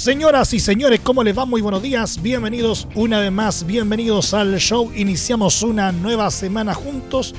Señoras 0.00 0.54
y 0.54 0.60
señores, 0.60 1.00
¿cómo 1.00 1.22
les 1.22 1.36
va? 1.36 1.44
Muy 1.44 1.60
buenos 1.60 1.82
días, 1.82 2.22
bienvenidos 2.22 2.88
una 2.94 3.20
vez 3.20 3.30
más, 3.30 3.66
bienvenidos 3.66 4.32
al 4.32 4.56
show. 4.56 4.90
Iniciamos 4.96 5.62
una 5.62 5.92
nueva 5.92 6.30
semana 6.30 6.72
juntos 6.72 7.34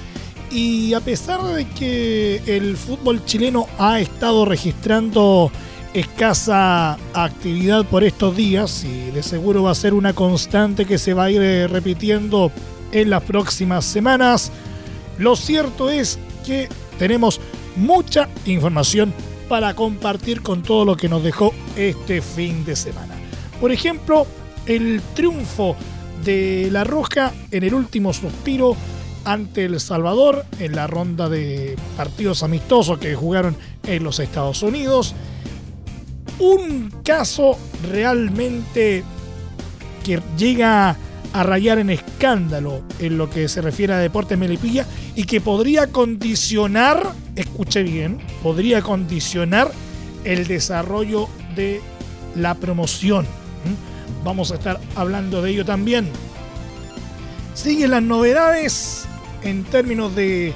y 0.52 0.94
a 0.94 1.00
pesar 1.00 1.42
de 1.42 1.68
que 1.68 2.40
el 2.46 2.78
fútbol 2.78 3.26
chileno 3.26 3.66
ha 3.80 4.00
estado 4.00 4.46
registrando 4.46 5.52
escasa 5.96 7.00
actividad 7.16 7.84
por 7.86 8.04
estos 8.04 8.38
días 8.38 8.84
y 8.84 9.10
de 9.10 9.24
seguro 9.24 9.64
va 9.64 9.72
a 9.72 9.76
ser 9.76 9.96
una 9.96 10.14
constante 10.14 10.86
que 10.86 11.00
se 11.00 11.16
va 11.16 11.24
a 11.24 11.32
ir 11.32 11.42
eh, 11.42 11.68
repitiendo 11.68 12.52
en 12.92 13.10
las 13.10 13.24
próximas 13.24 13.86
semanas, 13.86 14.52
lo 15.18 15.36
cierto 15.36 15.90
es 15.90 16.20
que 16.46 16.70
tenemos 17.00 17.42
mucha 17.76 18.30
información 18.46 19.16
para 19.52 19.74
compartir 19.74 20.42
con 20.42 20.64
todo 20.64 20.86
lo 20.86 20.96
que 20.96 21.10
nos 21.10 21.22
dejó 21.24 21.54
este 21.76 22.22
fin 22.22 22.64
de 22.64 22.78
semana. 22.78 23.16
Por 23.60 23.74
ejemplo, 23.74 24.26
el 24.66 25.02
triunfo 25.14 25.76
de 26.24 26.70
La 26.72 26.86
Roja 26.86 27.34
en 27.52 27.66
el 27.66 27.74
último 27.74 28.14
suspiro 28.14 28.78
ante 29.26 29.66
El 29.66 29.82
Salvador 29.82 30.46
en 30.58 30.74
la 30.74 30.88
ronda 30.88 31.28
de 31.28 31.76
partidos 31.98 32.44
amistosos 32.44 32.98
que 32.98 33.14
jugaron 33.14 33.58
en 33.86 34.06
los 34.06 34.22
Estados 34.22 34.64
Unidos. 34.64 35.16
Un 36.40 36.90
caso 37.04 37.58
realmente 37.92 39.04
que 40.06 40.22
llega 40.38 40.96
a 41.34 41.44
rayar 41.44 41.80
en 41.80 41.90
escándalo 41.90 42.84
en 43.00 43.18
lo 43.18 43.30
que 43.30 43.48
se 43.48 43.62
refiere 43.62 43.94
a 43.94 43.98
Deportes 43.98 44.38
Melipilla 44.38 44.86
y 45.16 45.24
que 45.24 45.42
podría 45.42 45.88
condicionar, 45.88 47.14
escuche 47.36 47.84
bien, 47.84 48.20
podría 48.44 48.82
condicionar 48.82 49.72
el 50.24 50.48
desarrollo 50.48 51.28
de 51.56 51.82
la 52.36 52.56
promoción. 52.56 53.24
¿Mm? 53.24 54.24
Vamos 54.26 54.52
a 54.52 54.56
estar 54.56 54.80
hablando 54.96 55.42
de 55.42 55.52
ello 55.52 55.66
también. 55.66 56.10
Siguen 57.54 57.92
las 57.92 58.04
novedades 58.04 59.06
en 59.44 59.64
términos 59.64 60.16
de, 60.16 60.54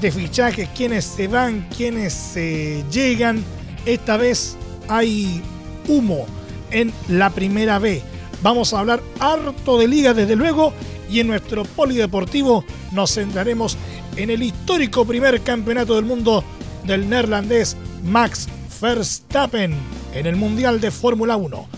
fichajes, 0.00 0.68
quienes 0.70 1.04
se 1.04 1.26
van, 1.26 1.66
quienes 1.76 2.12
se 2.12 2.84
llegan. 2.92 3.42
Esta 3.84 4.16
vez 4.16 4.56
hay 4.88 5.42
humo 5.88 6.26
en 6.70 6.92
la 7.08 7.30
primera 7.30 7.78
B. 7.78 8.02
Vamos 8.42 8.72
a 8.72 8.80
hablar 8.80 9.02
harto 9.18 9.78
de 9.78 9.88
liga 9.88 10.14
desde 10.14 10.36
luego 10.36 10.72
y 11.10 11.20
en 11.20 11.28
nuestro 11.28 11.64
polideportivo 11.64 12.64
nos 12.92 13.14
centraremos 13.14 13.76
en 14.16 14.30
el 14.30 14.42
histórico 14.42 15.04
primer 15.04 15.40
campeonato 15.42 15.94
del 15.94 16.04
mundo 16.04 16.44
del 16.84 17.08
neerlandés 17.08 17.76
Max 18.04 18.48
Verstappen 18.80 19.74
en 20.14 20.26
el 20.26 20.36
Mundial 20.36 20.80
de 20.80 20.90
Fórmula 20.90 21.36
1. 21.36 21.68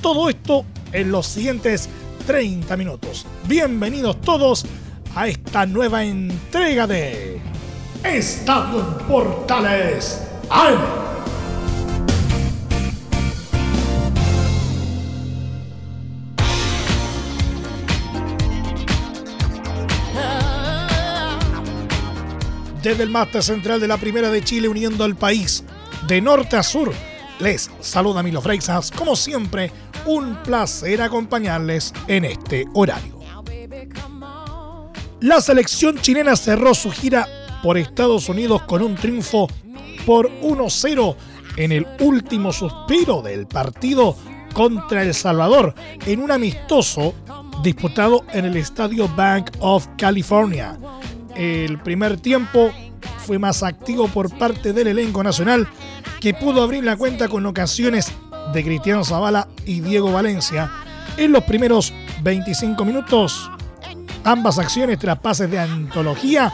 Todo 0.00 0.28
esto 0.28 0.64
en 0.92 1.10
los 1.10 1.26
siguientes 1.26 1.88
30 2.26 2.76
minutos. 2.76 3.26
Bienvenidos 3.46 4.20
todos 4.20 4.64
a 5.14 5.28
esta 5.28 5.66
nueva 5.66 6.04
entrega 6.04 6.86
de 6.86 7.40
Estadio 8.02 8.98
Portales 9.08 10.22
AM. 10.50 11.03
Desde 22.84 23.04
el 23.04 23.08
máster 23.08 23.42
central 23.42 23.80
de 23.80 23.88
la 23.88 23.96
Primera 23.96 24.28
de 24.28 24.44
Chile 24.44 24.68
uniendo 24.68 25.04
al 25.04 25.16
país 25.16 25.64
de 26.06 26.20
norte 26.20 26.56
a 26.56 26.62
sur, 26.62 26.92
les 27.40 27.70
saluda 27.80 28.22
Milo 28.22 28.42
Freixas. 28.42 28.90
Como 28.90 29.16
siempre, 29.16 29.72
un 30.04 30.36
placer 30.42 31.00
acompañarles 31.00 31.94
en 32.08 32.26
este 32.26 32.66
horario. 32.74 33.20
La 35.20 35.40
selección 35.40 35.98
chilena 35.98 36.36
cerró 36.36 36.74
su 36.74 36.90
gira 36.90 37.26
por 37.62 37.78
Estados 37.78 38.28
Unidos 38.28 38.64
con 38.64 38.82
un 38.82 38.96
triunfo 38.96 39.48
por 40.04 40.30
1-0 40.42 41.16
en 41.56 41.72
el 41.72 41.86
último 42.00 42.52
suspiro 42.52 43.22
del 43.22 43.46
partido 43.46 44.14
contra 44.52 45.02
El 45.02 45.14
Salvador 45.14 45.74
en 46.04 46.20
un 46.20 46.30
amistoso 46.30 47.14
disputado 47.62 48.26
en 48.34 48.44
el 48.44 48.58
Estadio 48.58 49.08
Bank 49.08 49.52
of 49.60 49.88
California. 49.96 50.78
El 51.36 51.78
primer 51.80 52.18
tiempo 52.20 52.72
fue 53.18 53.38
más 53.38 53.62
activo 53.62 54.08
por 54.08 54.36
parte 54.36 54.72
del 54.72 54.88
elenco 54.88 55.22
nacional 55.22 55.66
que 56.20 56.34
pudo 56.34 56.62
abrir 56.62 56.84
la 56.84 56.96
cuenta 56.96 57.28
con 57.28 57.44
ocasiones 57.46 58.12
de 58.52 58.64
Cristiano 58.64 59.04
Zavala 59.04 59.48
y 59.64 59.80
Diego 59.80 60.12
Valencia. 60.12 60.70
En 61.16 61.32
los 61.32 61.44
primeros 61.44 61.92
25 62.22 62.84
minutos, 62.84 63.50
ambas 64.24 64.58
acciones 64.58 64.98
tras 64.98 65.18
pases 65.18 65.50
de 65.50 65.58
antología 65.58 66.52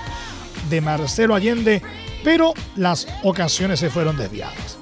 de 0.68 0.80
Marcelo 0.80 1.34
Allende, 1.34 1.82
pero 2.22 2.54
las 2.76 3.06
ocasiones 3.22 3.80
se 3.80 3.90
fueron 3.90 4.16
desviadas. 4.16 4.78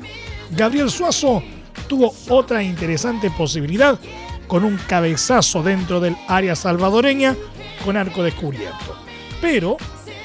Gabriel 0.50 0.90
Suazo 0.90 1.42
tuvo 1.86 2.14
otra 2.28 2.62
interesante 2.62 3.30
posibilidad 3.30 3.98
con 4.46 4.64
un 4.64 4.78
cabezazo 4.88 5.62
dentro 5.62 6.00
del 6.00 6.16
área 6.26 6.56
salvadoreña 6.56 7.36
con 7.84 7.96
arco 7.96 8.22
descubierto. 8.22 9.07
Pero, 9.40 9.76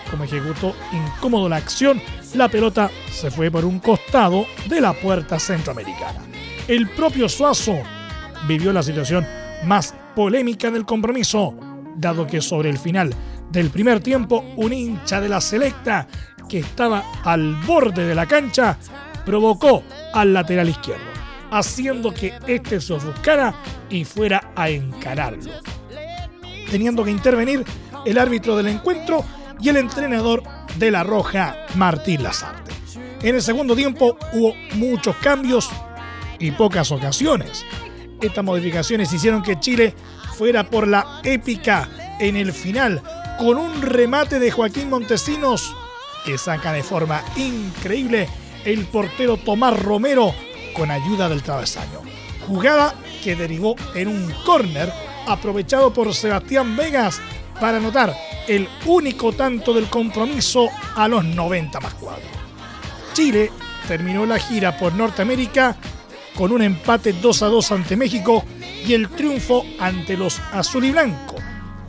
como 0.09 0.23
ejecutó 0.23 0.75
incómodo 0.91 1.49
la 1.49 1.57
acción, 1.57 2.01
la 2.33 2.49
pelota 2.49 2.89
se 3.11 3.29
fue 3.29 3.51
por 3.51 3.65
un 3.65 3.79
costado 3.79 4.45
de 4.67 4.81
la 4.81 4.93
puerta 4.93 5.39
centroamericana. 5.39 6.21
El 6.67 6.89
propio 6.89 7.29
Suazo 7.29 7.75
vivió 8.47 8.73
la 8.73 8.83
situación 8.83 9.25
más 9.65 9.93
polémica 10.15 10.71
del 10.71 10.85
compromiso, 10.85 11.55
dado 11.95 12.25
que 12.25 12.41
sobre 12.41 12.69
el 12.69 12.77
final 12.77 13.13
del 13.51 13.69
primer 13.69 13.99
tiempo 13.99 14.43
un 14.55 14.73
hincha 14.73 15.21
de 15.21 15.29
la 15.29 15.41
selecta 15.41 16.07
que 16.49 16.59
estaba 16.59 17.03
al 17.23 17.55
borde 17.65 18.05
de 18.05 18.15
la 18.15 18.25
cancha 18.25 18.77
provocó 19.25 19.83
al 20.13 20.33
lateral 20.33 20.69
izquierdo, 20.69 21.03
haciendo 21.51 22.13
que 22.13 22.33
éste 22.47 22.81
se 22.81 22.93
ofuscara 22.93 23.53
y 23.89 24.03
fuera 24.03 24.51
a 24.55 24.69
encararlo. 24.69 25.51
Teniendo 26.69 27.03
que 27.03 27.11
intervenir 27.11 27.63
el 28.05 28.17
árbitro 28.17 28.55
del 28.55 28.67
encuentro 28.67 29.23
y 29.59 29.69
el 29.69 29.77
entrenador 29.77 30.43
de 30.77 30.91
la 30.91 31.03
Roja, 31.03 31.55
Martín 31.75 32.23
Lazarte. 32.23 32.71
En 33.21 33.35
el 33.35 33.41
segundo 33.41 33.75
tiempo 33.75 34.17
hubo 34.33 34.53
muchos 34.73 35.15
cambios 35.17 35.69
y 36.39 36.51
pocas 36.51 36.91
ocasiones. 36.91 37.65
Estas 38.21 38.43
modificaciones 38.43 39.11
hicieron 39.13 39.41
que 39.41 39.59
Chile 39.59 39.95
fuera 40.37 40.63
por 40.63 40.87
la 40.87 41.21
épica 41.23 41.89
en 42.19 42.35
el 42.35 42.53
final 42.53 43.01
con 43.39 43.57
un 43.57 43.81
remate 43.81 44.39
de 44.39 44.51
Joaquín 44.51 44.89
Montesinos 44.89 45.75
que 46.25 46.37
saca 46.37 46.71
de 46.73 46.83
forma 46.83 47.23
increíble 47.35 48.27
el 48.65 48.85
portero 48.85 49.37
Tomás 49.37 49.81
Romero 49.81 50.33
con 50.75 50.91
ayuda 50.91 51.29
del 51.29 51.43
travesaño. 51.43 52.01
Jugada 52.47 52.95
que 53.23 53.35
derivó 53.35 53.75
en 53.95 54.07
un 54.09 54.33
córner 54.45 54.91
aprovechado 55.27 55.93
por 55.93 56.13
Sebastián 56.13 56.75
Vegas 56.75 57.21
para 57.63 57.77
anotar 57.77 58.13
el 58.45 58.67
único 58.87 59.31
tanto 59.31 59.73
del 59.73 59.89
compromiso 59.89 60.67
a 60.97 61.07
los 61.07 61.23
90 61.23 61.79
más 61.79 61.93
4. 61.93 62.21
Chile 63.13 63.51
terminó 63.87 64.25
la 64.25 64.37
gira 64.37 64.77
por 64.77 64.93
Norteamérica 64.93 65.77
con 66.35 66.51
un 66.51 66.61
empate 66.61 67.13
2 67.13 67.41
a 67.41 67.45
2 67.45 67.71
ante 67.71 67.95
México 67.95 68.43
y 68.85 68.91
el 68.91 69.07
triunfo 69.07 69.63
ante 69.79 70.17
los 70.17 70.41
azul 70.51 70.83
y 70.83 70.91
blanco, 70.91 71.35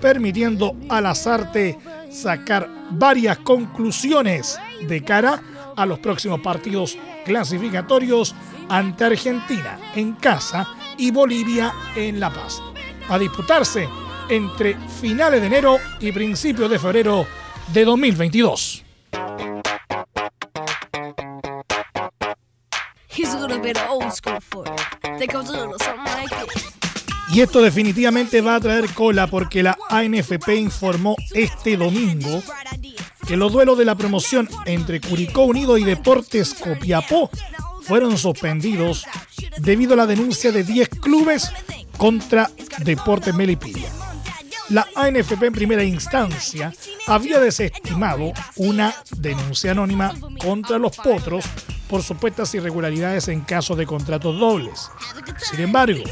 permitiendo 0.01 0.77
a 0.89 1.01
Lazarte 1.01 1.77
sacar 2.09 2.71
varias 2.91 3.39
conclusiones 3.39 4.61
de 4.81 5.03
cara 5.03 5.43
a 5.77 5.87
los 5.87 5.99
próximos 5.99 6.39
partidos 6.39 6.97
clasificatorios 7.25 8.33
ante 8.69 9.03
Argentina 9.03 9.81
en 9.97 10.13
casa 10.13 10.69
y 10.97 11.11
Bolivia 11.11 11.73
en 11.97 12.21
La 12.21 12.31
Paz. 12.31 12.63
A 13.09 13.19
disputarse 13.19 13.89
entre 14.29 14.77
finales 15.01 15.41
de 15.41 15.47
enero 15.47 15.79
y 16.01 16.13
principios 16.13 16.71
de 16.71 16.79
febrero 16.79 17.27
de 17.73 17.85
2022. 17.85 18.85
He's 23.17 23.31
Y 27.33 27.41
esto 27.41 27.63
definitivamente 27.63 28.41
va 28.41 28.57
a 28.57 28.61
traer 28.61 28.93
cola 28.93 29.27
porque 29.27 29.63
la 29.63 29.77
ANFP 29.89 30.57
informó 30.57 31.17
este 31.33 31.77
domingo 31.77 32.43
que 33.27 33.37
los 33.37 33.53
duelos 33.53 33.79
de 33.79 33.85
la 33.85 33.95
promoción 33.95 34.49
entre 34.67 35.01
Curicó 35.01 35.43
Unido 35.43 35.79
y 35.79 35.85
Deportes 35.85 36.55
Copiapó 36.55 37.31
fueron 37.83 38.19
suspendidos 38.19 39.07
debido 39.59 39.95
a 39.95 39.97
la 39.97 40.07
denuncia 40.07 40.53
de 40.53 40.65
10 40.65 40.89
clubes 41.01 41.51
contra 41.97 42.51
Deportes 42.79 43.35
Melipilla. 43.35 43.89
La 44.71 44.87
ANFP 44.95 45.43
en 45.43 45.53
primera 45.53 45.85
instancia 45.85 46.73
había 47.07 47.39
desestimado 47.39 48.33
una 48.57 48.95
denuncia 49.19 49.73
anónima 49.73 50.15
contra 50.39 50.79
los 50.79 50.97
potros 50.97 51.45
por 51.89 52.03
supuestas 52.03 52.55
irregularidades 52.55 53.29
en 53.29 53.43
caso 53.43 53.77
de 53.77 53.87
contratos 53.87 54.39
dobles. 54.39 54.91
Sin 55.39 55.61
embargo, 55.61 56.03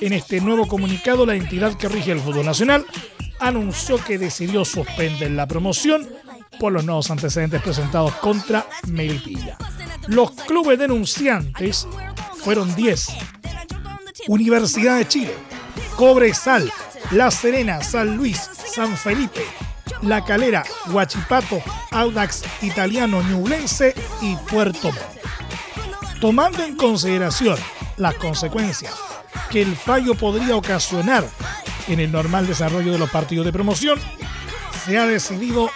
en 0.00 0.12
este 0.12 0.40
nuevo 0.40 0.66
comunicado, 0.66 1.24
la 1.24 1.36
entidad 1.36 1.74
que 1.74 1.88
rige 1.88 2.12
el 2.12 2.20
fútbol 2.20 2.44
nacional 2.44 2.84
anunció 3.38 4.02
que 4.02 4.18
decidió 4.18 4.64
suspender 4.64 5.30
la 5.30 5.46
promoción 5.46 6.08
por 6.58 6.72
los 6.72 6.84
nuevos 6.84 7.10
antecedentes 7.10 7.62
presentados 7.62 8.12
contra 8.16 8.66
Melipilla. 8.88 9.56
Los 10.08 10.32
clubes 10.32 10.78
denunciantes 10.78 11.86
fueron 12.42 12.74
10. 12.74 13.08
Universidad 14.28 14.98
de 14.98 15.08
Chile, 15.08 15.34
Cobresal, 15.96 16.70
La 17.10 17.30
Serena, 17.30 17.82
San 17.82 18.16
Luis, 18.16 18.50
San 18.72 18.96
Felipe, 18.96 19.44
La 20.02 20.24
Calera, 20.24 20.64
Huachipato, 20.90 21.62
Audax 21.90 22.42
Italiano, 22.62 23.22
Ñublense 23.22 23.94
y 24.20 24.36
Puerto 24.50 24.88
Montt. 24.88 26.20
Tomando 26.20 26.64
en 26.64 26.76
consideración 26.76 27.58
las 27.96 28.14
consecuencias 28.14 28.94
que 29.50 29.62
el 29.62 29.76
fallo 29.76 30.14
podría 30.14 30.56
ocasionar 30.56 31.28
en 31.86 32.00
el 32.00 32.10
normal 32.10 32.46
desarrollo 32.46 32.92
de 32.92 32.98
los 32.98 33.10
partidos 33.10 33.44
de 33.44 33.52
promoción, 33.52 34.00
se 34.84 34.98
ha 34.98 35.06
decidido 35.06 35.70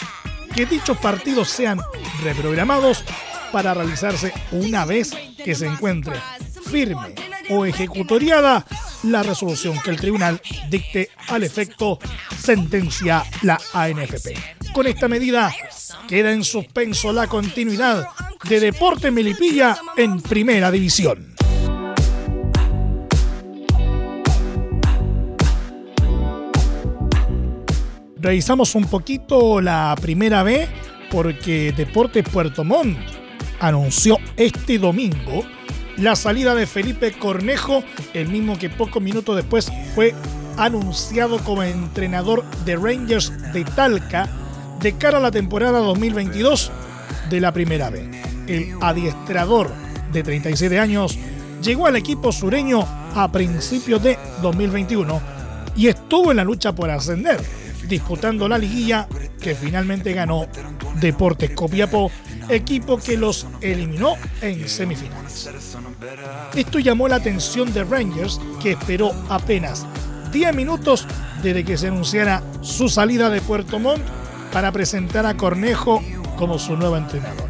que 0.54 0.66
dichos 0.66 0.96
partidos 0.98 1.48
sean 1.48 1.80
reprogramados 2.24 3.04
para 3.52 3.74
realizarse 3.74 4.32
una 4.50 4.84
vez 4.84 5.12
que 5.44 5.54
se 5.54 5.66
encuentre 5.66 6.14
firme 6.68 7.14
o 7.50 7.64
ejecutoriada 7.64 8.64
la 9.04 9.22
resolución 9.22 9.78
que 9.82 9.90
el 9.90 9.96
tribunal 9.96 10.40
dicte 10.70 11.10
al 11.28 11.42
efecto 11.42 11.98
sentencia 12.38 13.24
la 13.42 13.60
ANFP. 13.72 14.34
Con 14.72 14.86
esta 14.86 15.08
medida 15.08 15.54
queda 16.08 16.32
en 16.32 16.44
suspenso 16.44 17.12
la 17.12 17.26
continuidad 17.26 18.06
de 18.48 18.60
Deporte 18.60 19.10
Melipilla 19.10 19.78
en 19.96 20.20
Primera 20.20 20.70
División. 20.70 21.34
Revisamos 28.20 28.74
un 28.74 28.84
poquito 28.84 29.60
la 29.60 29.94
primera 30.00 30.42
vez 30.42 30.68
porque 31.10 31.72
Deportes 31.76 32.28
Puerto 32.28 32.64
Montt 32.64 32.98
anunció 33.60 34.18
este 34.36 34.78
domingo 34.78 35.44
la 35.98 36.14
salida 36.16 36.54
de 36.54 36.66
Felipe 36.66 37.12
Cornejo, 37.12 37.82
el 38.14 38.28
mismo 38.28 38.58
que 38.58 38.70
pocos 38.70 39.02
minutos 39.02 39.36
después 39.36 39.70
fue 39.94 40.14
anunciado 40.56 41.38
como 41.38 41.62
entrenador 41.62 42.44
de 42.64 42.76
Rangers 42.76 43.32
de 43.52 43.64
Talca 43.64 44.28
de 44.80 44.92
cara 44.94 45.18
a 45.18 45.20
la 45.20 45.30
temporada 45.30 45.78
2022 45.80 46.70
de 47.30 47.40
la 47.40 47.52
primera 47.52 47.90
vez. 47.90 48.08
El 48.46 48.74
adiestrador 48.80 49.70
de 50.12 50.22
37 50.22 50.78
años 50.78 51.18
llegó 51.62 51.86
al 51.86 51.96
equipo 51.96 52.32
sureño 52.32 52.86
a 53.14 53.30
principios 53.30 54.02
de 54.02 54.18
2021 54.42 55.20
y 55.76 55.88
estuvo 55.88 56.30
en 56.30 56.38
la 56.38 56.44
lucha 56.44 56.72
por 56.74 56.90
ascender, 56.90 57.40
disputando 57.88 58.48
la 58.48 58.58
liguilla 58.58 59.08
que 59.40 59.54
finalmente 59.54 60.12
ganó 60.12 60.46
Deportes 61.00 61.50
Copiapó 61.50 62.10
equipo 62.48 62.98
que 62.98 63.16
los 63.16 63.46
eliminó 63.60 64.14
en 64.40 64.68
semifinales. 64.68 65.50
Esto 66.54 66.78
llamó 66.78 67.08
la 67.08 67.16
atención 67.16 67.72
de 67.72 67.84
Rangers, 67.84 68.40
que 68.62 68.72
esperó 68.72 69.12
apenas 69.28 69.86
10 70.32 70.54
minutos 70.54 71.06
desde 71.42 71.64
que 71.64 71.76
se 71.76 71.88
anunciara 71.88 72.42
su 72.62 72.88
salida 72.88 73.30
de 73.30 73.40
Puerto 73.40 73.78
Montt 73.78 74.02
para 74.52 74.72
presentar 74.72 75.26
a 75.26 75.36
Cornejo 75.36 76.02
como 76.36 76.58
su 76.58 76.76
nuevo 76.76 76.96
entrenador. 76.96 77.48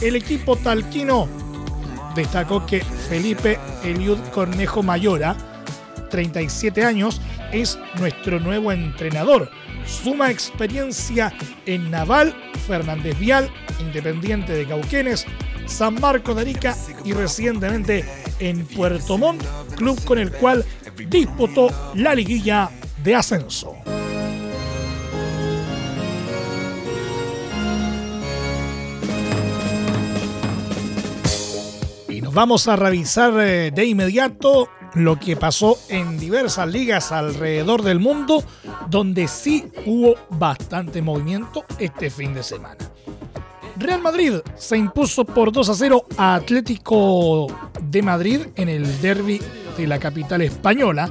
El 0.00 0.16
equipo 0.16 0.56
talquino 0.56 1.28
destacó 2.14 2.64
que 2.64 2.80
Felipe 3.08 3.58
Eliud 3.84 4.18
Cornejo 4.32 4.82
Mayora, 4.82 5.36
37 6.10 6.84
años, 6.84 7.20
es 7.52 7.78
nuestro 7.98 8.40
nuevo 8.40 8.72
entrenador. 8.72 9.50
Suma 9.86 10.30
experiencia 10.30 11.32
en 11.66 11.90
Naval, 11.90 12.34
Fernández 12.68 13.18
Vial, 13.18 13.50
Independiente 13.80 14.52
de 14.52 14.66
Cauquenes, 14.66 15.26
San 15.66 16.00
Marcos 16.00 16.36
de 16.36 16.42
Arica 16.42 16.76
y 17.04 17.12
recientemente 17.12 18.04
en 18.38 18.64
Puerto 18.66 19.18
Montt, 19.18 19.42
club 19.74 20.02
con 20.04 20.18
el 20.18 20.30
cual 20.30 20.64
disputó 21.08 21.68
la 21.94 22.14
liguilla 22.14 22.70
de 23.02 23.14
ascenso. 23.14 23.74
Y 32.08 32.20
nos 32.20 32.34
vamos 32.34 32.68
a 32.68 32.76
revisar 32.76 33.32
eh, 33.40 33.70
de 33.74 33.84
inmediato 33.86 34.68
lo 34.94 35.18
que 35.18 35.36
pasó 35.36 35.78
en 35.88 36.18
diversas 36.18 36.68
ligas 36.68 37.12
alrededor 37.12 37.82
del 37.82 38.00
mundo, 38.00 38.42
donde 38.88 39.28
sí 39.28 39.64
hubo 39.86 40.14
bastante 40.30 41.02
movimiento 41.02 41.64
este 41.78 42.10
fin 42.10 42.34
de 42.34 42.42
semana. 42.42 42.76
Real 43.76 44.02
Madrid 44.02 44.34
se 44.56 44.76
impuso 44.76 45.24
por 45.24 45.52
2 45.52 45.68
a 45.68 45.74
0 45.74 46.04
a 46.16 46.34
Atlético 46.34 47.46
de 47.80 48.02
Madrid 48.02 48.40
en 48.56 48.68
el 48.68 49.00
derby 49.00 49.40
de 49.76 49.86
la 49.86 50.00
capital 50.00 50.42
española, 50.42 51.08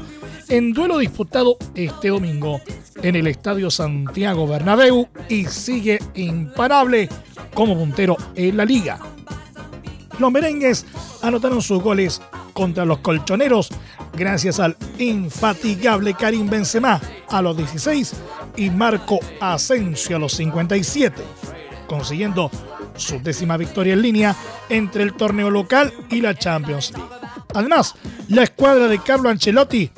en 0.50 0.74
duelo 0.74 0.98
disputado 0.98 1.58
este 1.76 2.10
domingo 2.10 2.60
en 3.02 3.16
el 3.16 3.28
Estadio 3.28 3.72
Santiago 3.72 4.48
Bernabéu 4.48 5.08
y 5.30 5.46
sigue 5.46 6.00
imparable 6.16 7.08
como 7.54 7.78
puntero 7.78 8.18
en 8.36 8.58
la 8.58 8.66
liga. 8.66 9.00
Los 10.20 10.32
merengues 10.32 10.86
anotaron 11.22 11.62
sus 11.62 11.82
goles 11.82 12.22
contra 12.54 12.86
los 12.86 13.00
colchoneros 13.00 13.70
gracias 14.18 14.60
al 14.60 14.76
infatigable 14.98 16.14
Karim 16.16 16.50
Benzema 16.50 17.00
a 17.30 17.42
los 17.42 17.56
16 17.56 18.14
y 18.58 18.70
Marco 18.70 19.20
Asensio 19.40 20.18
a 20.18 20.20
los 20.20 20.34
57, 20.34 21.22
consiguiendo 21.88 22.52
su 22.96 23.20
décima 23.20 23.56
victoria 23.56 23.94
en 23.94 24.02
línea 24.02 24.36
entre 24.70 25.04
el 25.04 25.14
torneo 25.14 25.50
local 25.50 25.94
y 26.10 26.20
la 26.20 26.36
Champions 26.36 26.92
League. 26.92 27.10
Además, 27.54 27.96
la 28.28 28.44
escuadra 28.44 28.88
de 28.88 29.00
Carlo 29.00 29.30
Ancelotti 29.30 29.92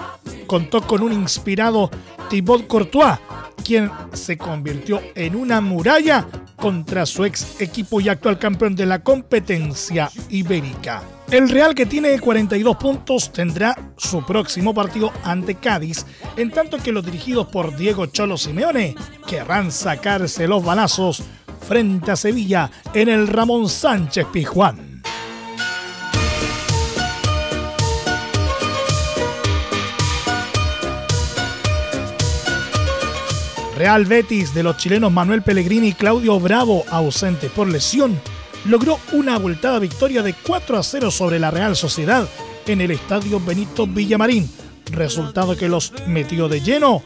contó 0.45 0.81
con 0.81 1.01
un 1.01 1.13
inspirado 1.13 1.89
Thibaut 2.29 2.67
Courtois, 2.67 3.17
quien 3.63 3.89
se 4.13 4.37
convirtió 4.37 5.01
en 5.15 5.35
una 5.35 5.61
muralla 5.61 6.27
contra 6.59 7.05
su 7.05 7.25
ex 7.25 7.59
equipo 7.61 8.01
y 8.01 8.09
actual 8.09 8.37
campeón 8.37 8.75
de 8.75 8.85
la 8.85 8.99
competencia 8.99 10.11
ibérica. 10.29 11.01
El 11.31 11.49
Real 11.49 11.75
que 11.75 11.85
tiene 11.85 12.19
42 12.19 12.77
puntos 12.77 13.31
tendrá 13.31 13.77
su 13.97 14.25
próximo 14.25 14.73
partido 14.73 15.11
ante 15.23 15.55
Cádiz, 15.55 16.05
en 16.37 16.51
tanto 16.51 16.77
que 16.77 16.91
los 16.91 17.05
dirigidos 17.05 17.47
por 17.47 17.75
Diego 17.75 18.07
Cholo 18.07 18.37
Simeone 18.37 18.95
querrán 19.27 19.71
sacarse 19.71 20.47
los 20.47 20.63
balazos 20.63 21.23
frente 21.67 22.11
a 22.11 22.15
Sevilla 22.15 22.71
en 22.93 23.09
el 23.09 23.27
Ramón 23.27 23.69
Sánchez 23.69 24.25
Pizjuán. 24.33 24.88
Real 33.79 34.03
Betis 34.03 34.53
de 34.53 34.61
los 34.61 34.75
chilenos 34.75 35.09
Manuel 35.09 35.41
Pellegrini 35.41 35.87
y 35.87 35.93
Claudio 35.93 36.37
Bravo, 36.37 36.83
ausentes 36.89 37.49
por 37.49 37.69
lesión, 37.69 38.19
logró 38.65 38.99
una 39.13 39.35
abultada 39.35 39.79
victoria 39.79 40.21
de 40.21 40.33
4 40.33 40.77
a 40.77 40.83
0 40.83 41.09
sobre 41.11 41.39
la 41.39 41.49
Real 41.49 41.77
Sociedad 41.77 42.27
en 42.67 42.81
el 42.81 42.91
estadio 42.91 43.39
Benito 43.39 43.87
Villamarín, 43.87 44.51
resultado 44.91 45.55
que 45.55 45.69
los 45.69 45.93
metió 46.07 46.49
de 46.49 46.59
lleno 46.59 47.03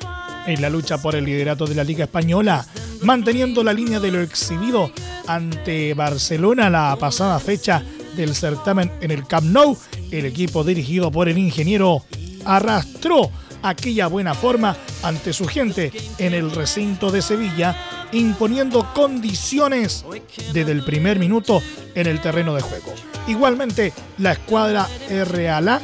en 0.48 0.64
la 0.64 0.72
lucha 0.72 1.00
por 1.00 1.14
el 1.14 1.26
liderato 1.26 1.68
de 1.68 1.76
la 1.76 1.84
Liga 1.84 2.06
Española, 2.06 2.66
manteniendo 3.04 3.64
la 3.64 3.72
línea 3.72 4.00
de 4.00 4.12
lo 4.12 4.22
exhibido 4.22 4.92
ante 5.28 5.94
Barcelona 5.94 6.72
la 6.72 6.98
pasada 7.00 7.40
fecha 7.40 7.84
del 8.16 8.34
certamen 8.34 8.92
en 9.00 9.12
el 9.12 9.28
Camp 9.28 9.46
Nou. 9.46 9.78
El 10.10 10.26
equipo 10.26 10.64
dirigido 10.64 11.12
por 11.12 11.30
el 11.30 11.38
ingeniero 11.38 12.04
arrastró 12.46 13.30
aquella 13.62 14.08
buena 14.08 14.34
forma 14.34 14.76
ante 15.04 15.34
su 15.34 15.46
gente 15.48 15.92
en 16.18 16.34
el 16.34 16.52
recinto 16.52 17.12
de 17.12 17.22
Sevilla, 17.22 17.76
imponiendo 18.12 18.92
condiciones 18.94 20.06
desde 20.54 20.72
el 20.72 20.84
primer 20.84 21.20
minuto 21.20 21.62
en 21.96 22.08
el 22.08 22.20
terreno 22.22 22.56
de 22.56 22.62
juego. 22.62 22.94
Igualmente, 23.28 23.94
la 24.18 24.34
escuadra 24.34 24.88
RALA 25.10 25.82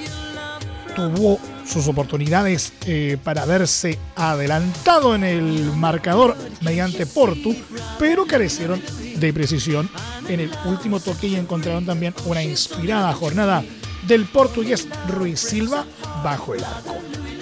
tuvo 0.96 1.40
sus 1.66 1.88
oportunidades 1.88 2.74
eh, 2.86 3.18
para 3.24 3.46
verse 3.46 4.00
adelantado 4.16 5.14
en 5.14 5.24
el 5.24 5.72
marcador 5.76 6.36
mediante 6.62 7.06
Portu, 7.06 7.56
pero 8.00 8.26
carecieron 8.26 8.82
de 9.16 9.34
precisión 9.34 9.90
en 10.28 10.40
el 10.40 10.52
último 10.66 11.00
toque 11.00 11.28
y 11.28 11.36
encontraron 11.36 11.86
también 11.86 12.14
una 12.26 12.44
inspirada 12.44 13.14
jornada 13.14 13.64
del 14.08 14.26
portugués 14.26 14.88
Ruiz 15.08 15.40
Silva 15.40 15.86
bajo 16.24 16.56
el 16.56 16.64
arco. 16.64 16.96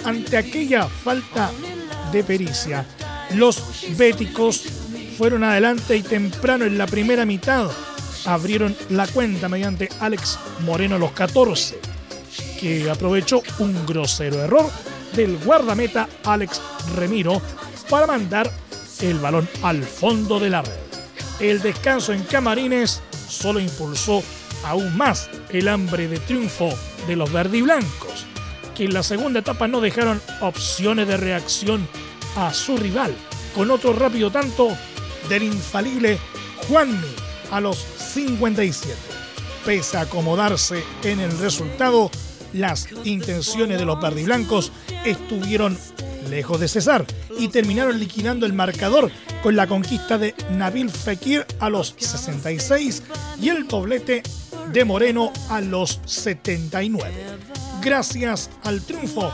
Ante 0.08 0.38
aquella 0.38 0.88
falta 0.88 1.52
de 2.14 2.24
pericia, 2.24 2.86
los 3.36 3.62
béticos 3.98 4.64
fueron 5.18 5.44
adelante 5.44 5.98
y 5.98 6.02
temprano 6.02 6.64
en 6.64 6.78
la 6.78 6.88
primera 6.88 7.26
mitad 7.26 7.70
abrieron 8.24 8.74
la 8.90 9.06
cuenta 9.06 9.50
mediante 9.50 9.90
Alex 10.00 10.40
Moreno 10.62 10.98
los 10.98 11.12
14, 11.12 11.78
que 12.58 12.90
aprovechó 12.90 13.44
un 13.60 13.86
grosero 13.86 14.42
error 14.42 14.72
del 15.14 15.38
guardameta 15.40 16.08
Alex 16.24 16.62
Remiro 16.96 17.42
para 17.90 18.08
mandar 18.08 18.50
el 19.02 19.20
balón 19.20 19.50
al 19.62 19.84
fondo 19.84 20.40
de 20.40 20.50
la 20.50 20.62
red. 20.62 20.72
El 21.42 21.62
descanso 21.62 22.14
en 22.14 22.24
Camarines 22.24 23.02
solo 23.28 23.60
impulsó 23.60 24.24
aún 24.64 24.96
más 24.96 25.30
el 25.50 25.68
hambre 25.68 26.08
de 26.08 26.20
triunfo 26.20 26.70
de 27.08 27.18
los 27.18 27.30
verdiblancos, 27.30 28.26
que 28.78 28.86
en 28.86 28.94
la 28.94 29.02
segunda 29.02 29.40
etapa 29.40 29.68
no 29.68 29.82
dejaron 29.82 30.22
opciones 30.40 31.08
de 31.08 31.18
reacción 31.18 31.88
a 32.36 32.54
su 32.54 32.78
rival, 32.78 33.12
con 33.56 33.72
otro 33.72 33.92
rápido 33.94 34.32
tanto 34.32 34.70
del 35.28 35.44
infalible 35.44 36.20
Juanmi 36.68 37.08
a 37.52 37.60
los 37.60 37.78
57. 37.78 38.94
Pese 39.66 39.98
a 39.98 40.02
acomodarse 40.02 40.84
en 41.04 41.20
el 41.20 41.36
resultado, 41.40 42.12
las 42.54 42.88
intenciones 43.04 43.80
de 43.80 43.86
los 43.86 44.00
verdiblancos 44.00 44.72
estuvieron 45.04 45.76
lejos 46.30 46.60
de 46.60 46.68
cesar 46.68 47.06
y 47.40 47.48
terminaron 47.48 48.00
liquidando 48.00 48.46
el 48.46 48.54
marcador 48.54 49.10
con 49.42 49.56
la 49.56 49.66
conquista 49.66 50.20
de 50.20 50.36
Nabil 50.52 50.92
Fekir 50.92 51.48
a 51.60 51.70
los 51.70 51.96
66 51.98 53.04
y 53.42 53.50
el 53.50 53.68
doblete 53.68 54.22
de 54.72 54.86
Moreno 54.86 55.34
a 55.50 55.62
los 55.62 56.00
79. 56.06 57.57
Gracias 57.82 58.50
al 58.64 58.82
triunfo, 58.82 59.32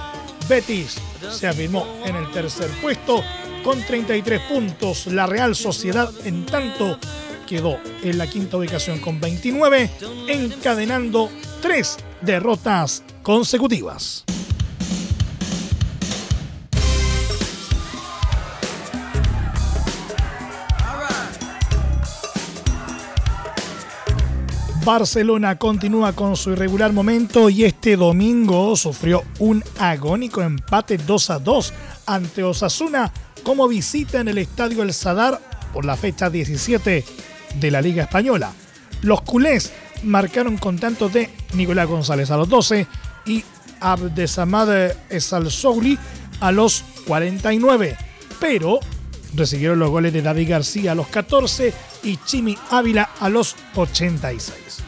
Betis 0.47 0.97
se 1.31 1.47
afirmó 1.47 1.85
en 2.05 2.15
el 2.15 2.29
tercer 2.31 2.69
puesto 2.81 3.23
con 3.63 3.81
33 3.81 4.41
puntos. 4.41 5.07
La 5.07 5.25
Real 5.25 5.55
Sociedad, 5.55 6.11
en 6.25 6.45
tanto, 6.45 6.99
quedó 7.47 7.79
en 8.03 8.17
la 8.17 8.27
quinta 8.27 8.57
ubicación 8.57 8.99
con 8.99 9.19
29, 9.19 9.89
encadenando 10.27 11.29
tres 11.61 11.97
derrotas 12.21 13.03
consecutivas. 13.21 14.25
Barcelona 24.85 25.57
continúa 25.57 26.11
con 26.11 26.35
su 26.35 26.51
irregular 26.51 26.91
momento 26.91 27.49
y 27.49 27.63
este 27.63 27.95
domingo 27.95 28.75
sufrió 28.75 29.23
un 29.39 29.63
agónico 29.79 30.41
empate 30.41 30.97
2 30.97 31.29
a 31.29 31.39
2 31.39 31.73
ante 32.05 32.43
Osasuna 32.43 33.09
como 33.43 33.69
visita 33.69 34.19
en 34.19 34.27
el 34.27 34.39
Estadio 34.39 34.83
El 34.83 34.93
Sadar 34.93 35.39
por 35.71 35.85
la 35.85 35.95
fecha 35.95 36.29
17 36.29 37.05
de 37.61 37.71
la 37.71 37.81
Liga 37.81 38.03
Española. 38.03 38.51
Los 39.03 39.21
culés 39.21 39.71
marcaron 40.03 40.57
con 40.57 40.77
tanto 40.77 41.07
de 41.07 41.29
Nicolás 41.53 41.87
González 41.87 42.29
a 42.29 42.37
los 42.37 42.49
12 42.49 42.85
y 43.25 43.41
Abdesamad 43.79 44.69
Esalsouli 45.09 45.97
a 46.41 46.51
los 46.51 46.83
49, 47.07 47.95
pero 48.37 48.79
recibieron 49.35 49.79
los 49.79 49.89
goles 49.89 50.13
de 50.13 50.21
David 50.21 50.49
García 50.49 50.91
a 50.91 50.95
los 50.95 51.07
14 51.07 51.73
y 52.03 52.17
Chimi 52.17 52.57
Ávila 52.69 53.09
a 53.19 53.29
los 53.29 53.55
86. 53.75 54.83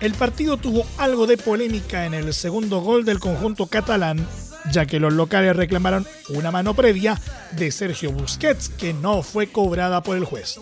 El 0.00 0.12
partido 0.14 0.56
tuvo 0.56 0.86
algo 0.98 1.26
de 1.26 1.38
polémica 1.38 2.04
en 2.04 2.14
el 2.14 2.34
segundo 2.34 2.80
gol 2.80 3.04
del 3.04 3.18
conjunto 3.18 3.66
catalán, 3.66 4.26
ya 4.70 4.84
que 4.84 5.00
los 5.00 5.12
locales 5.12 5.56
reclamaron 5.56 6.06
una 6.28 6.50
mano 6.50 6.74
previa 6.74 7.18
de 7.52 7.70
Sergio 7.70 8.12
Busquets 8.12 8.68
que 8.68 8.92
no 8.92 9.22
fue 9.22 9.46
cobrada 9.46 10.02
por 10.02 10.16
el 10.16 10.24
juez. 10.24 10.60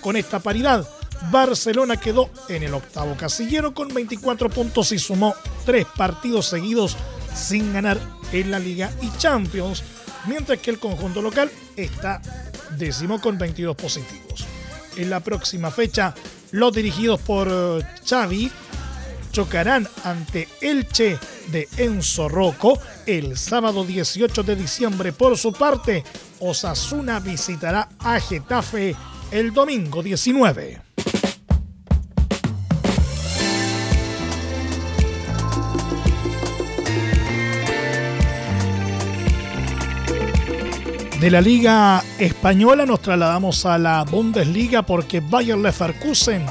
Con 0.00 0.16
esta 0.16 0.38
paridad, 0.38 0.88
Barcelona 1.30 1.96
quedó 1.96 2.30
en 2.48 2.62
el 2.62 2.74
octavo 2.74 3.16
casillero 3.16 3.74
con 3.74 3.88
24 3.88 4.50
puntos 4.50 4.92
y 4.92 4.98
sumó 4.98 5.34
tres 5.64 5.86
partidos 5.96 6.46
seguidos 6.46 6.96
sin 7.34 7.72
ganar 7.72 7.98
en 8.32 8.50
la 8.50 8.58
Liga 8.58 8.92
y 9.02 9.10
Champions, 9.18 9.82
mientras 10.26 10.58
que 10.60 10.70
el 10.70 10.78
conjunto 10.78 11.22
local 11.22 11.50
está 11.76 12.20
décimo 12.76 13.20
con 13.20 13.38
22 13.38 13.76
positivos. 13.76 14.46
En 14.96 15.10
la 15.10 15.20
próxima 15.20 15.70
fecha, 15.70 16.14
los 16.52 16.72
dirigidos 16.72 17.20
por 17.20 17.48
eh, 17.50 17.86
Xavi 18.08 18.50
chocarán 19.32 19.86
ante 20.04 20.48
Elche 20.62 21.18
de 21.48 21.68
Enzo 21.76 22.28
Rocco 22.28 22.78
el 23.04 23.36
sábado 23.36 23.84
18 23.84 24.42
de 24.42 24.56
diciembre. 24.56 25.12
Por 25.12 25.36
su 25.36 25.52
parte, 25.52 26.04
Osasuna 26.40 27.20
visitará 27.20 27.88
a 27.98 28.18
Getafe 28.18 28.96
el 29.30 29.52
domingo 29.52 30.02
19. 30.02 30.85
De 41.26 41.32
la 41.32 41.40
Liga 41.40 42.04
Española 42.20 42.86
nos 42.86 43.02
trasladamos 43.02 43.66
a 43.66 43.78
la 43.78 44.04
Bundesliga 44.04 44.82
porque 44.82 45.18
Bayer 45.18 45.58
Leverkusen, 45.58 46.46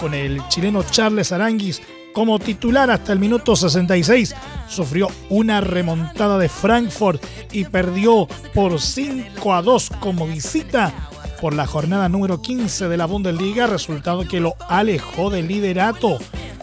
con 0.00 0.14
el 0.14 0.40
chileno 0.48 0.82
Charles 0.82 1.30
Aranguis 1.30 1.82
como 2.14 2.38
titular 2.38 2.90
hasta 2.90 3.12
el 3.12 3.18
minuto 3.18 3.54
66, 3.54 4.34
sufrió 4.66 5.08
una 5.28 5.60
remontada 5.60 6.38
de 6.38 6.48
Frankfurt 6.48 7.22
y 7.52 7.66
perdió 7.66 8.26
por 8.54 8.80
5 8.80 9.52
a 9.52 9.60
2 9.60 9.90
como 10.00 10.26
visita 10.26 11.10
por 11.38 11.52
la 11.52 11.66
jornada 11.66 12.08
número 12.08 12.40
15 12.40 12.88
de 12.88 12.96
la 12.96 13.04
Bundesliga, 13.04 13.66
resultado 13.66 14.26
que 14.26 14.40
lo 14.40 14.54
alejó 14.70 15.28
del 15.28 15.48
liderato. 15.48 16.16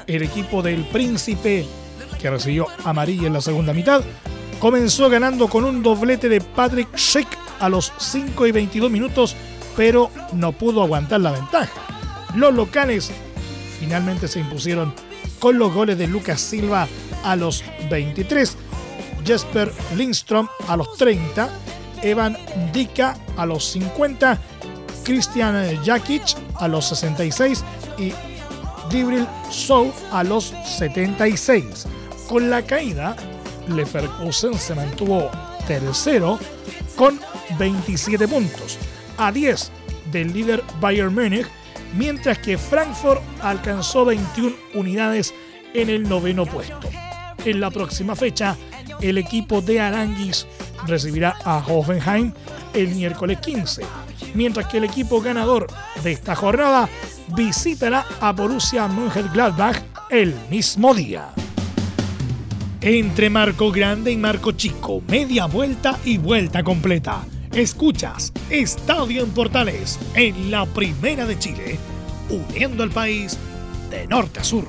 El 0.08 0.24
equipo 0.24 0.64
del 0.64 0.84
Príncipe, 0.86 1.68
que 2.20 2.32
recibió 2.32 2.66
amarilla 2.86 3.28
en 3.28 3.34
la 3.34 3.42
segunda 3.42 3.72
mitad, 3.72 4.02
comenzó 4.60 5.12
ganando 5.12 5.48
con 5.48 5.64
un 5.64 5.84
doblete 5.84 6.28
de 6.28 6.42
Patrick 6.42 6.98
Schick 6.98 7.51
a 7.62 7.70
los 7.70 7.94
5 7.98 8.48
y 8.48 8.52
22 8.52 8.92
minutos, 8.92 9.36
pero 9.78 10.12
no 10.34 10.52
pudo 10.52 10.84
aguantar 10.84 11.22
la 11.22 11.32
ventaja. 11.32 11.72
Los 12.36 12.54
locales 12.54 13.12
finalmente 13.80 14.28
se 14.28 14.40
impusieron 14.40 14.94
con 15.40 15.58
los 15.58 15.74
goles 15.74 15.98
de 15.98 16.08
Lucas 16.08 16.42
Silva 16.42 16.88
a 17.24 17.36
los 17.36 17.64
23, 17.90 18.58
Jesper 19.26 19.72
Lindstrom 19.96 20.48
a 20.68 20.76
los 20.76 20.96
30, 20.98 21.50
Evan 22.02 22.38
Dika 22.74 23.18
a 23.38 23.46
los 23.46 23.66
50, 23.72 24.40
Christian 25.04 25.84
Jakic 25.84 26.24
a 26.56 26.68
los 26.68 26.86
66 26.86 27.64
y 27.98 28.14
Dibril 28.92 29.28
Sou 29.50 29.92
a 30.12 30.24
los 30.24 30.54
76. 30.66 31.88
Con 32.28 32.50
la 32.50 32.62
caída, 32.62 33.16
Leverkusen 33.68 34.54
se 34.58 34.76
mantuvo 34.76 35.30
tercero 35.68 36.40
con 36.96 37.20
27 37.58 38.28
puntos, 38.28 38.78
a 39.18 39.32
10 39.32 39.72
del 40.12 40.34
líder 40.34 40.64
Bayern 40.80 41.14
Múnich, 41.14 41.48
mientras 41.96 42.40
que 42.40 42.58
Frankfurt 42.58 43.22
alcanzó 43.42 44.06
21 44.06 44.56
unidades 44.74 45.34
en 45.74 45.90
el 45.90 46.08
noveno 46.08 46.46
puesto. 46.46 46.90
En 47.46 47.60
la 47.60 47.72
próxima 47.72 48.16
fecha, 48.16 48.56
el 49.02 49.18
equipo 49.18 49.62
de 49.62 49.80
Aranguis 49.80 50.46
recibirá 50.86 51.36
a 51.44 51.64
Hoffenheim 51.66 52.34
el 52.74 52.90
miércoles 52.90 53.40
15, 53.40 53.84
mientras 54.34 54.68
que 54.68 54.78
el 54.78 54.84
equipo 54.84 55.22
ganador 55.22 55.68
de 56.04 56.12
esta 56.12 56.36
jornada 56.36 56.88
visitará 57.36 58.06
a 58.20 58.32
Borussia 58.32 58.88
Mönchengladbach 58.88 59.82
el 60.10 60.36
mismo 60.50 60.94
día 60.94 61.34
entre 62.82 63.30
Marco 63.30 63.72
Grande 63.72 64.12
y 64.12 64.18
Marco 64.18 64.54
Chico, 64.54 65.04
media 65.08 65.46
vuelta 65.46 66.00
y 66.04 66.18
vuelta 66.18 66.64
completa. 66.64 67.24
Escuchas 67.54 68.32
Estadio 68.50 69.24
en 69.24 69.32
Portales 69.32 70.00
en 70.16 70.52
la 70.52 70.66
Primera 70.66 71.26
de 71.26 71.38
Chile, 71.38 71.78
uniendo 72.30 72.82
al 72.82 72.92
país 72.92 73.38
de 73.90 74.08
norte 74.08 74.40
a 74.40 74.44
sur. 74.46 74.66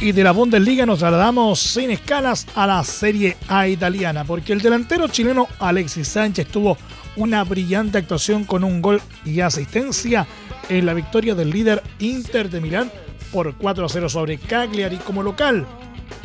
Y 0.00 0.12
de 0.12 0.24
la 0.24 0.32
Bundesliga 0.32 0.86
nos 0.86 1.00
trasladamos 1.00 1.60
sin 1.60 1.90
escalas 1.90 2.46
a 2.54 2.66
la 2.66 2.82
Serie 2.84 3.36
A 3.48 3.68
italiana, 3.68 4.24
porque 4.24 4.54
el 4.54 4.62
delantero 4.62 5.08
chileno 5.08 5.46
Alexis 5.58 6.08
Sánchez 6.08 6.46
tuvo 6.46 6.78
una 7.16 7.44
brillante 7.44 7.98
actuación 7.98 8.44
con 8.44 8.64
un 8.64 8.80
gol 8.80 9.02
y 9.26 9.40
asistencia 9.40 10.26
en 10.68 10.86
la 10.86 10.94
victoria 10.94 11.34
del 11.34 11.50
líder 11.50 11.82
Inter 11.98 12.50
de 12.50 12.60
Milán 12.60 12.90
por 13.32 13.54
4 13.56 13.86
a 13.86 13.88
0 13.88 14.08
sobre 14.08 14.38
Cagliari 14.38 14.96
como 14.98 15.22
local. 15.22 15.66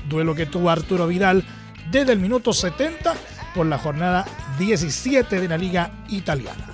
Duelo 0.09 0.35
que 0.35 0.45
tuvo 0.45 0.69
Arturo 0.69 1.07
Vidal 1.07 1.43
desde 1.91 2.13
el 2.13 2.19
minuto 2.19 2.53
70 2.53 3.13
por 3.53 3.65
la 3.65 3.77
jornada 3.77 4.25
17 4.59 5.39
de 5.39 5.47
la 5.47 5.57
Liga 5.57 5.91
Italiana. 6.09 6.67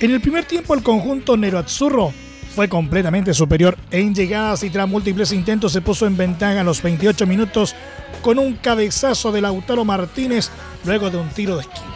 En 0.00 0.10
el 0.10 0.20
primer 0.20 0.44
tiempo 0.44 0.74
el 0.74 0.82
conjunto 0.82 1.36
Nero 1.36 1.58
Azzurro 1.58 2.12
fue 2.54 2.68
completamente 2.68 3.34
superior 3.34 3.76
en 3.90 4.14
llegadas 4.14 4.62
y 4.62 4.70
tras 4.70 4.88
múltiples 4.88 5.32
intentos 5.32 5.72
se 5.72 5.82
puso 5.82 6.06
en 6.06 6.16
ventaja 6.16 6.60
en 6.60 6.66
los 6.66 6.82
28 6.82 7.26
minutos 7.26 7.74
con 8.22 8.38
un 8.38 8.54
cabezazo 8.54 9.30
de 9.32 9.40
Lautaro 9.40 9.84
Martínez 9.84 10.50
luego 10.84 11.10
de 11.10 11.18
un 11.18 11.28
tiro 11.28 11.56
de 11.56 11.62
esquina. 11.62 11.86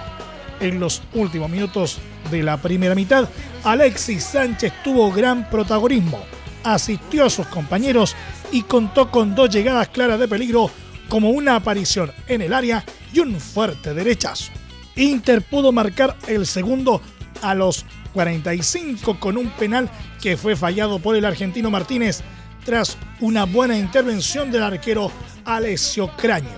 En 0.61 0.79
los 0.79 1.03
últimos 1.15 1.49
minutos 1.49 1.99
de 2.31 2.43
la 2.43 2.57
primera 2.57 2.95
mitad, 2.95 3.29
Alexis 3.65 4.25
Sánchez 4.25 4.73
tuvo 4.83 5.13
gran 5.13 5.49
protagonismo, 5.51 6.25
asistió 6.65 7.25
a 7.25 7.31
sus 7.31 7.47
compañeros 7.47 8.17
y 8.53 8.63
contó 8.63 9.11
con 9.11 9.35
dos 9.35 9.51
llegadas 9.51 9.89
claras 9.89 10.19
de 10.19 10.29
peligro 10.29 10.71
como 11.09 11.31
una 11.31 11.57
aparición 11.57 12.13
en 12.29 12.43
el 12.43 12.55
área 12.55 12.85
y 13.13 13.21
un 13.21 13.41
fuerte 13.41 13.95
derechazo. 13.95 14.53
Inter 14.97 15.43
pudo 15.43 15.73
marcar 15.73 16.17
el 16.29 16.47
segundo 16.47 17.01
a 17.43 17.55
los 17.55 17.85
45 18.13 19.19
con 19.19 19.37
un 19.37 19.49
penal 19.51 19.89
que 20.21 20.37
fue 20.37 20.57
fallado 20.57 20.99
por 20.99 21.17
el 21.17 21.25
argentino 21.25 21.71
Martínez 21.71 22.23
tras 22.65 22.97
una 23.21 23.45
buena 23.45 23.77
intervención 23.77 24.51
del 24.51 24.63
arquero 24.63 25.11
Alessio 25.45 26.11
Craño. 26.17 26.49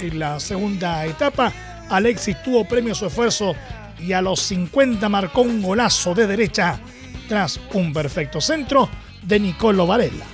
En 0.00 0.18
la 0.18 0.40
segunda 0.40 1.04
etapa, 1.06 1.52
Alexis 1.90 2.42
tuvo 2.42 2.64
premio 2.66 2.92
a 2.92 2.96
su 2.96 3.06
esfuerzo 3.06 3.54
y 4.00 4.12
a 4.12 4.22
los 4.22 4.40
50 4.40 5.08
marcó 5.08 5.42
un 5.42 5.62
golazo 5.62 6.14
de 6.14 6.26
derecha 6.26 6.80
tras 7.28 7.60
un 7.74 7.92
perfecto 7.92 8.40
centro 8.40 8.88
de 9.22 9.40
Nicolo 9.40 9.86
Varela. 9.86 10.24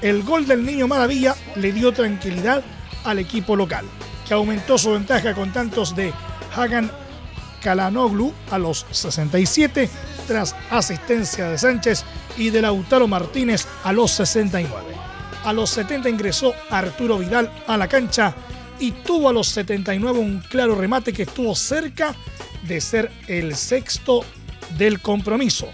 El 0.00 0.22
gol 0.22 0.46
del 0.46 0.64
niño 0.64 0.88
Maravilla 0.88 1.34
le 1.56 1.72
dio 1.72 1.92
tranquilidad 1.92 2.62
al 3.04 3.18
equipo 3.18 3.54
local, 3.56 3.84
que 4.26 4.34
aumentó 4.34 4.78
su 4.78 4.92
ventaja 4.92 5.34
con 5.34 5.52
tantos 5.52 5.94
de 5.94 6.12
Hagan 6.56 6.90
Kalanoglu 7.62 8.32
a 8.50 8.58
los 8.58 8.86
67 8.90 9.90
tras 10.26 10.54
asistencia 10.70 11.50
de 11.50 11.58
Sánchez 11.58 12.04
y 12.38 12.50
de 12.50 12.62
Lautaro 12.62 13.06
Martínez 13.06 13.66
a 13.84 13.92
los 13.92 14.12
69. 14.12 14.72
A 15.44 15.52
los 15.52 15.70
70 15.70 16.08
ingresó 16.08 16.54
Arturo 16.70 17.18
Vidal 17.18 17.50
a 17.66 17.76
la 17.76 17.88
cancha 17.88 18.34
y 18.78 18.92
tuvo 18.92 19.28
a 19.28 19.32
los 19.32 19.48
79 19.48 20.18
un 20.18 20.40
claro 20.40 20.74
remate 20.74 21.12
que 21.12 21.22
estuvo 21.22 21.54
cerca 21.54 22.14
de 22.66 22.80
ser 22.80 23.10
el 23.28 23.56
sexto 23.56 24.24
del 24.78 25.00
compromiso. 25.00 25.68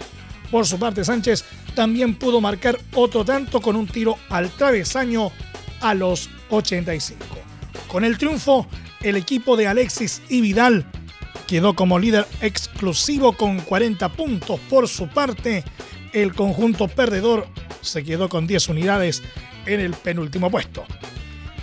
Por 0.51 0.65
su 0.65 0.79
parte, 0.79 1.03
Sánchez 1.03 1.43
también 1.75 2.15
pudo 2.15 2.41
marcar 2.41 2.79
otro 2.93 3.23
tanto 3.25 3.61
con 3.61 3.75
un 3.75 3.87
tiro 3.87 4.17
al 4.29 4.49
travesaño 4.49 5.31
a 5.81 5.93
los 5.93 6.29
85. 6.49 7.23
Con 7.87 8.03
el 8.03 8.17
triunfo, 8.17 8.67
el 9.01 9.15
equipo 9.15 9.55
de 9.55 9.67
Alexis 9.67 10.21
y 10.29 10.41
Vidal 10.41 10.85
quedó 11.47 11.75
como 11.75 11.99
líder 11.99 12.27
exclusivo 12.41 13.33
con 13.33 13.59
40 13.59 14.09
puntos. 14.09 14.59
Por 14.69 14.87
su 14.87 15.07
parte, 15.07 15.63
el 16.13 16.33
conjunto 16.33 16.87
perdedor 16.87 17.47
se 17.81 18.03
quedó 18.03 18.27
con 18.27 18.47
10 18.47 18.69
unidades 18.69 19.23
en 19.65 19.79
el 19.79 19.93
penúltimo 19.93 20.49
puesto. 20.49 20.85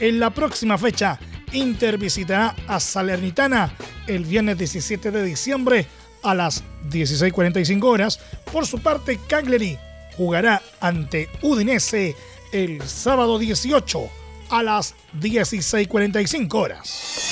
En 0.01 0.21
la 0.21 0.31
próxima 0.31 0.79
fecha, 0.79 1.19
Inter 1.55 1.99
visitará 1.99 2.55
a 2.67 2.81
Salernitana 2.81 3.73
el 4.07 4.25
viernes 4.25 4.59
17 4.59 5.11
de 5.11 5.23
diciembre 5.23 5.87
a 6.23 6.35
las 6.35 6.65
16.45 6.91 7.85
horas. 7.85 8.21
Por 8.53 8.67
su 8.67 8.81
parte, 8.81 9.19
Cagliari 9.29 9.79
jugará 10.17 10.63
ante 10.81 11.29
Udinese 11.43 12.15
el 12.53 12.83
sábado 12.83 13.39
18 13.39 14.11
a 14.51 14.63
las 14.63 14.95
16.45 15.21 16.55
horas. 16.55 17.25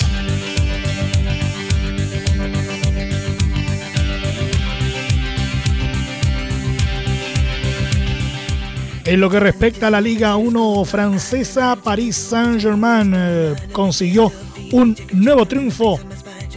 En 9.04 9.20
lo 9.20 9.28
que 9.28 9.40
respecta 9.40 9.88
a 9.88 9.90
la 9.90 10.00
Liga 10.00 10.36
1 10.36 10.84
francesa, 10.84 11.76
Paris 11.76 12.14
Saint-Germain 12.16 13.12
eh, 13.16 13.54
consiguió 13.72 14.30
un 14.70 14.96
nuevo 15.12 15.44
triunfo, 15.44 15.98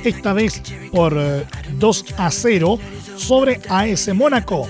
esta 0.03 0.31
vez 0.33 0.61
por 0.91 1.15
2 1.79 2.05
eh, 2.07 2.13
a 2.17 2.29
0 2.29 2.79
sobre 3.17 3.61
AS 3.67 4.13
Mónaco, 4.13 4.69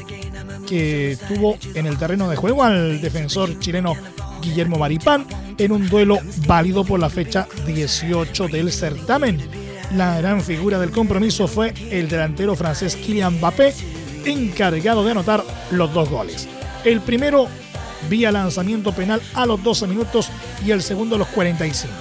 que 0.65 1.17
tuvo 1.27 1.57
en 1.73 1.85
el 1.85 1.97
terreno 1.97 2.29
de 2.29 2.37
juego 2.37 2.63
al 2.63 3.01
defensor 3.01 3.59
chileno 3.59 3.93
Guillermo 4.41 4.77
Maripán 4.77 5.25
en 5.57 5.71
un 5.73 5.89
duelo 5.89 6.19
válido 6.47 6.85
por 6.85 6.99
la 6.99 7.09
fecha 7.09 7.45
18 7.67 8.47
del 8.47 8.71
certamen. 8.71 9.37
La 9.95 10.17
gran 10.21 10.41
figura 10.41 10.79
del 10.79 10.91
compromiso 10.91 11.47
fue 11.47 11.73
el 11.91 12.07
delantero 12.07 12.55
francés 12.55 12.95
Kylian 12.95 13.35
Mbappé, 13.35 13.73
encargado 14.23 15.03
de 15.03 15.11
anotar 15.11 15.43
los 15.71 15.93
dos 15.93 16.09
goles. 16.09 16.47
El 16.85 17.01
primero 17.01 17.47
vía 18.09 18.31
lanzamiento 18.31 18.91
penal 18.91 19.21
a 19.33 19.45
los 19.45 19.63
12 19.63 19.87
minutos 19.87 20.29
y 20.65 20.71
el 20.71 20.81
segundo 20.81 21.15
a 21.15 21.19
los 21.19 21.27
45. 21.29 21.93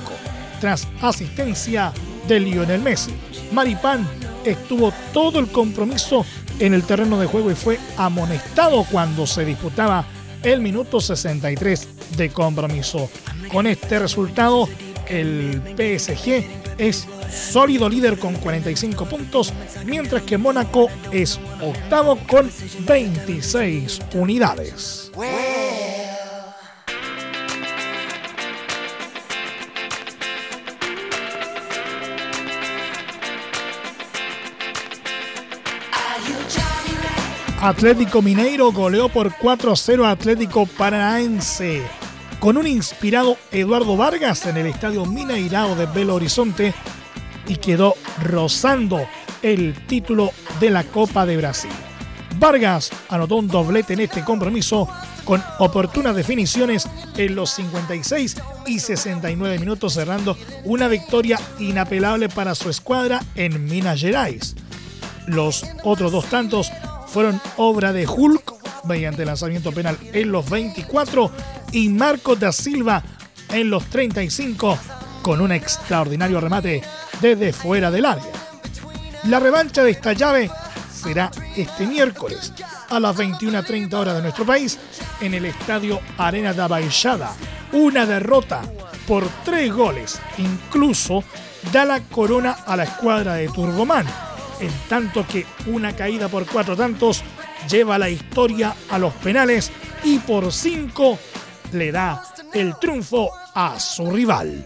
Tras 0.60 0.88
asistencia 1.00 1.92
de 2.28 2.40
Lionel 2.40 2.80
Messi, 2.80 3.12
Maripán 3.52 4.08
estuvo 4.44 4.92
todo 5.12 5.38
el 5.38 5.48
compromiso 5.48 6.24
en 6.58 6.74
el 6.74 6.84
terreno 6.84 7.18
de 7.18 7.26
juego 7.26 7.50
y 7.50 7.54
fue 7.54 7.78
amonestado 7.96 8.84
cuando 8.90 9.26
se 9.26 9.44
disputaba 9.44 10.06
el 10.42 10.60
minuto 10.60 11.00
63 11.00 12.16
de 12.16 12.30
compromiso. 12.30 13.10
Con 13.50 13.66
este 13.66 13.98
resultado, 13.98 14.68
el 15.08 15.60
PSG 15.76 16.44
es 16.78 17.06
sólido 17.30 17.88
líder 17.88 18.18
con 18.18 18.34
45 18.34 19.06
puntos, 19.06 19.52
mientras 19.84 20.22
que 20.22 20.38
Mónaco 20.38 20.88
es 21.12 21.40
octavo 21.60 22.18
con 22.26 22.50
26 22.86 24.00
unidades. 24.14 25.10
Atlético 37.64 38.20
Mineiro 38.20 38.70
goleó 38.72 39.08
por 39.08 39.30
4-0 39.30 40.04
a 40.04 40.10
Atlético 40.10 40.66
Paranaense. 40.66 41.80
Con 42.38 42.58
un 42.58 42.66
inspirado 42.66 43.38
Eduardo 43.50 43.96
Vargas 43.96 44.44
en 44.44 44.58
el 44.58 44.66
estadio 44.66 45.06
Mineirao 45.06 45.74
de 45.74 45.86
Belo 45.86 46.16
Horizonte 46.16 46.74
y 47.48 47.56
quedó 47.56 47.94
rozando 48.22 49.00
el 49.40 49.72
título 49.86 50.30
de 50.60 50.68
la 50.68 50.84
Copa 50.84 51.24
de 51.24 51.38
Brasil. 51.38 51.70
Vargas 52.38 52.90
anotó 53.08 53.36
un 53.36 53.48
doblete 53.48 53.94
en 53.94 54.00
este 54.00 54.22
compromiso 54.22 54.86
con 55.24 55.42
oportunas 55.58 56.14
definiciones 56.14 56.86
en 57.16 57.34
los 57.34 57.48
56 57.48 58.36
y 58.66 58.78
69 58.78 59.58
minutos 59.58 59.94
cerrando 59.94 60.36
una 60.64 60.86
victoria 60.86 61.40
inapelable 61.58 62.28
para 62.28 62.54
su 62.54 62.68
escuadra 62.68 63.22
en 63.36 63.64
Minas 63.64 64.02
Gerais. 64.02 64.54
Los 65.26 65.64
otros 65.82 66.12
dos 66.12 66.26
tantos 66.26 66.70
fueron 67.14 67.40
obra 67.58 67.92
de 67.92 68.08
Hulk 68.08 68.82
mediante 68.86 69.24
lanzamiento 69.24 69.70
penal 69.70 69.96
en 70.12 70.32
los 70.32 70.50
24 70.50 71.30
y 71.70 71.88
Marco 71.88 72.34
da 72.34 72.50
Silva 72.50 73.04
en 73.50 73.70
los 73.70 73.84
35 73.84 74.76
con 75.22 75.40
un 75.40 75.52
extraordinario 75.52 76.40
remate 76.40 76.82
desde 77.20 77.52
fuera 77.52 77.92
del 77.92 78.06
área. 78.06 78.32
La 79.28 79.38
revancha 79.38 79.84
de 79.84 79.92
esta 79.92 80.12
llave 80.12 80.50
será 80.92 81.30
este 81.54 81.86
miércoles 81.86 82.52
a 82.90 82.98
las 82.98 83.16
21.30 83.16 83.94
horas 83.94 84.16
de 84.16 84.22
nuestro 84.22 84.44
país 84.44 84.76
en 85.20 85.34
el 85.34 85.44
estadio 85.44 86.00
Arena 86.18 86.52
da 86.52 86.66
Baixada. 86.66 87.32
Una 87.74 88.06
derrota 88.06 88.62
por 89.06 89.24
tres 89.44 89.72
goles, 89.72 90.20
incluso 90.38 91.22
da 91.72 91.84
la 91.84 92.00
corona 92.00 92.56
a 92.66 92.76
la 92.76 92.82
escuadra 92.82 93.34
de 93.34 93.46
Turboman 93.50 94.33
en 94.64 94.72
tanto 94.88 95.26
que 95.26 95.46
una 95.66 95.94
caída 95.94 96.28
por 96.28 96.46
cuatro 96.46 96.76
tantos 96.76 97.22
lleva 97.68 97.98
la 97.98 98.10
historia 98.10 98.74
a 98.90 98.98
los 98.98 99.12
penales 99.14 99.70
y 100.02 100.18
por 100.18 100.52
cinco 100.52 101.18
le 101.72 101.92
da 101.92 102.22
el 102.52 102.76
triunfo 102.78 103.30
a 103.54 103.78
su 103.80 104.10
rival. 104.10 104.64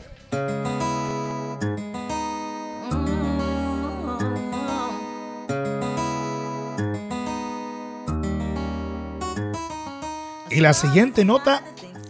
Y 10.51 10.61
la 10.61 10.73
siguiente 10.73 11.25
nota 11.25 11.63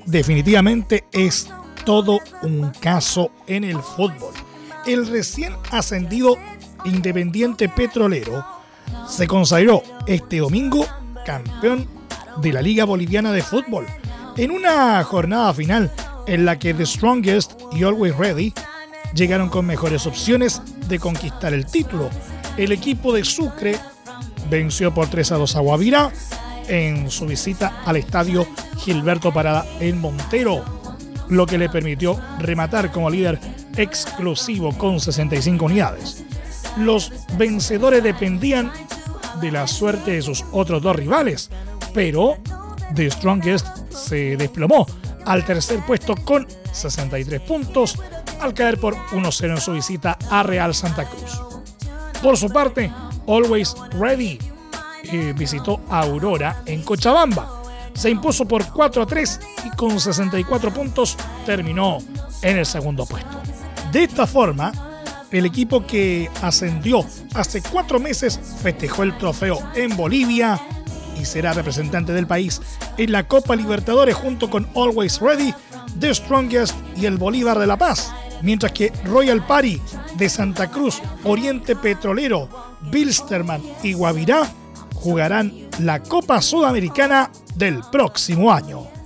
definitivamente 0.06 1.04
es 1.12 1.50
todo 1.84 2.20
un 2.42 2.70
caso 2.80 3.30
en 3.46 3.64
el 3.64 3.78
fútbol. 3.80 4.32
El 4.86 5.06
recién 5.06 5.54
ascendido 5.70 6.36
Independiente 6.84 7.68
Petrolero 7.68 8.44
se 9.08 9.26
consagró 9.26 9.82
este 10.06 10.38
domingo 10.38 10.86
campeón 11.24 11.86
de 12.40 12.52
la 12.52 12.62
Liga 12.62 12.84
Boliviana 12.84 13.32
de 13.32 13.42
Fútbol 13.42 13.86
en 14.36 14.50
una 14.50 15.02
jornada 15.04 15.52
final 15.52 15.90
en 16.26 16.44
la 16.44 16.58
que 16.58 16.74
The 16.74 16.86
Strongest 16.86 17.60
y 17.72 17.82
Always 17.82 18.16
Ready 18.16 18.54
llegaron 19.14 19.48
con 19.48 19.66
mejores 19.66 20.06
opciones 20.06 20.62
de 20.88 20.98
conquistar 20.98 21.52
el 21.54 21.66
título. 21.66 22.10
El 22.56 22.72
equipo 22.72 23.12
de 23.12 23.24
Sucre 23.24 23.78
venció 24.48 24.92
por 24.94 25.08
3 25.08 25.32
a 25.32 25.36
2 25.36 25.56
a 25.56 25.60
Guavirá 25.60 26.12
en 26.68 27.10
su 27.10 27.26
visita 27.26 27.82
al 27.84 27.96
estadio 27.96 28.46
Gilberto 28.78 29.32
Parada 29.32 29.66
en 29.80 30.00
Montero, 30.00 30.64
lo 31.28 31.46
que 31.46 31.58
le 31.58 31.68
permitió 31.68 32.20
rematar 32.38 32.92
como 32.92 33.10
líder 33.10 33.38
exclusivo 33.76 34.76
con 34.76 35.00
65 35.00 35.64
unidades. 35.64 36.24
Los 36.78 37.12
vencedores 37.36 38.02
dependían 38.02 38.72
de 39.40 39.50
la 39.50 39.66
suerte 39.66 40.12
de 40.12 40.22
sus 40.22 40.44
otros 40.52 40.82
dos 40.82 40.96
rivales, 40.96 41.50
pero 41.92 42.38
The 42.94 43.10
Strongest 43.10 43.66
se 43.90 44.36
desplomó 44.36 44.86
al 45.26 45.44
tercer 45.44 45.84
puesto 45.84 46.14
con 46.16 46.46
63 46.72 47.40
puntos 47.40 47.98
al 48.40 48.54
caer 48.54 48.78
por 48.78 48.94
1-0 48.94 49.50
en 49.50 49.60
su 49.60 49.72
visita 49.72 50.16
a 50.30 50.42
Real 50.42 50.74
Santa 50.74 51.04
Cruz. 51.04 51.40
Por 52.22 52.36
su 52.36 52.48
parte, 52.48 52.90
Always 53.26 53.74
Ready 53.92 54.38
eh, 55.04 55.34
visitó 55.36 55.80
a 55.90 56.00
Aurora 56.00 56.62
en 56.66 56.82
Cochabamba. 56.82 57.62
Se 57.94 58.10
impuso 58.10 58.46
por 58.46 58.66
4 58.72 59.02
a 59.02 59.06
3 59.06 59.40
y 59.66 59.76
con 59.76 59.98
64 59.98 60.72
puntos 60.72 61.16
terminó 61.44 61.98
en 62.42 62.58
el 62.58 62.66
segundo 62.66 63.04
puesto. 63.06 63.40
De 63.92 64.04
esta 64.04 64.26
forma, 64.26 64.72
el 65.30 65.46
equipo 65.46 65.86
que 65.86 66.30
ascendió 66.42 67.04
hace 67.34 67.62
cuatro 67.62 68.00
meses 68.00 68.40
festejó 68.62 69.02
el 69.02 69.16
trofeo 69.18 69.58
en 69.74 69.96
Bolivia 69.96 70.60
y 71.20 71.24
será 71.24 71.52
representante 71.52 72.12
del 72.12 72.26
país 72.26 72.60
en 72.96 73.12
la 73.12 73.26
Copa 73.26 73.56
Libertadores 73.56 74.14
junto 74.14 74.48
con 74.48 74.68
Always 74.74 75.20
Ready, 75.20 75.52
The 75.98 76.14
Strongest 76.14 76.74
y 76.96 77.06
el 77.06 77.18
Bolívar 77.18 77.58
de 77.58 77.66
La 77.66 77.76
Paz. 77.76 78.12
Mientras 78.42 78.72
que 78.72 78.92
Royal 79.04 79.44
Party 79.44 79.80
de 80.16 80.28
Santa 80.28 80.70
Cruz, 80.70 81.02
Oriente 81.24 81.74
Petrolero, 81.74 82.48
Bilsterman 82.90 83.62
y 83.82 83.94
Guavirá 83.94 84.48
jugarán 84.94 85.52
la 85.80 86.00
Copa 86.00 86.40
Sudamericana 86.40 87.30
del 87.56 87.80
próximo 87.90 88.52
año. 88.52 88.97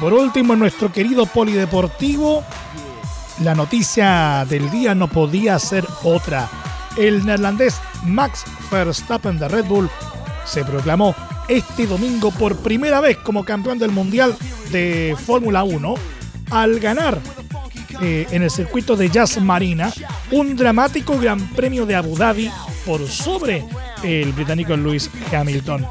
Por 0.00 0.12
último, 0.12 0.54
en 0.54 0.60
nuestro 0.60 0.92
querido 0.92 1.26
polideportivo, 1.26 2.44
la 3.42 3.54
noticia 3.54 4.46
del 4.48 4.70
día 4.70 4.94
no 4.94 5.08
podía 5.08 5.58
ser 5.58 5.86
otra. 6.02 6.48
El 6.96 7.24
neerlandés 7.24 7.80
Max 8.04 8.44
Verstappen 8.70 9.38
de 9.38 9.48
Red 9.48 9.66
Bull 9.66 9.90
se 10.44 10.64
proclamó 10.64 11.14
este 11.48 11.86
domingo 11.86 12.30
por 12.30 12.56
primera 12.56 13.00
vez 13.00 13.16
como 13.18 13.44
campeón 13.44 13.78
del 13.78 13.90
Mundial 13.90 14.36
de 14.70 15.16
Fórmula 15.24 15.62
1 15.62 15.94
al 16.50 16.80
ganar 16.80 17.18
eh, 18.00 18.26
en 18.30 18.42
el 18.42 18.50
circuito 18.50 18.96
de 18.96 19.08
Jazz 19.08 19.40
Marina 19.40 19.92
un 20.30 20.56
dramático 20.56 21.18
Gran 21.18 21.40
Premio 21.48 21.86
de 21.86 21.96
Abu 21.96 22.16
Dhabi 22.16 22.50
por 22.84 23.06
sobre 23.08 23.64
el 24.02 24.32
británico 24.32 24.76
Lewis 24.76 25.10
Hamilton. 25.32 25.86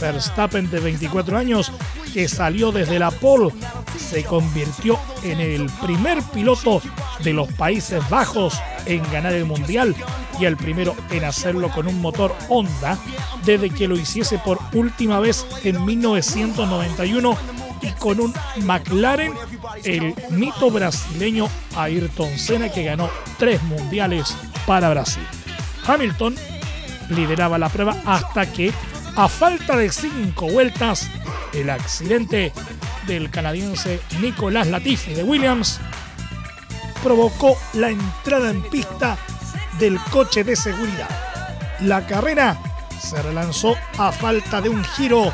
Verstappen 0.00 0.70
de 0.70 0.80
24 0.80 1.38
años 1.38 1.72
que 2.12 2.28
salió 2.28 2.72
desde 2.72 2.98
la 2.98 3.10
pole 3.10 3.52
se 3.96 4.24
convirtió 4.24 4.98
en 5.22 5.40
el 5.40 5.66
primer 5.82 6.22
piloto 6.22 6.82
de 7.22 7.32
los 7.32 7.50
Países 7.52 8.06
Bajos 8.08 8.60
en 8.86 9.02
ganar 9.10 9.32
el 9.32 9.44
Mundial 9.44 9.94
y 10.38 10.44
el 10.44 10.56
primero 10.56 10.94
en 11.10 11.24
hacerlo 11.24 11.70
con 11.70 11.86
un 11.86 12.00
motor 12.00 12.34
Honda 12.48 12.98
desde 13.44 13.70
que 13.70 13.88
lo 13.88 13.96
hiciese 13.96 14.38
por 14.38 14.58
última 14.74 15.20
vez 15.20 15.46
en 15.64 15.84
1991 15.84 17.36
y 17.82 17.90
con 17.92 18.20
un 18.20 18.32
McLaren, 18.64 19.32
el 19.84 20.14
mito 20.30 20.70
brasileño 20.70 21.48
Ayrton 21.76 22.38
Senna 22.38 22.70
que 22.70 22.84
ganó 22.84 23.10
tres 23.38 23.62
mundiales 23.64 24.36
para 24.66 24.90
Brasil. 24.90 25.22
Hamilton 25.86 26.36
lideraba 27.08 27.58
la 27.58 27.68
prueba 27.68 27.96
hasta 28.06 28.50
que, 28.50 28.72
a 29.16 29.28
falta 29.28 29.76
de 29.76 29.90
cinco 29.90 30.48
vueltas, 30.48 31.10
el 31.52 31.70
accidente 31.70 32.52
del 33.06 33.30
canadiense 33.30 34.00
Nicolás 34.20 34.68
Latifi 34.68 35.14
de 35.14 35.24
Williams 35.24 35.80
provocó 37.02 37.56
la 37.74 37.90
entrada 37.90 38.50
en 38.50 38.62
pista 38.62 39.18
del 39.78 39.98
coche 40.10 40.44
de 40.44 40.56
seguridad. 40.56 41.08
La 41.80 42.06
carrera 42.06 42.58
se 43.00 43.20
relanzó 43.20 43.76
a 43.98 44.12
falta 44.12 44.60
de 44.60 44.68
un 44.68 44.84
giro 44.84 45.32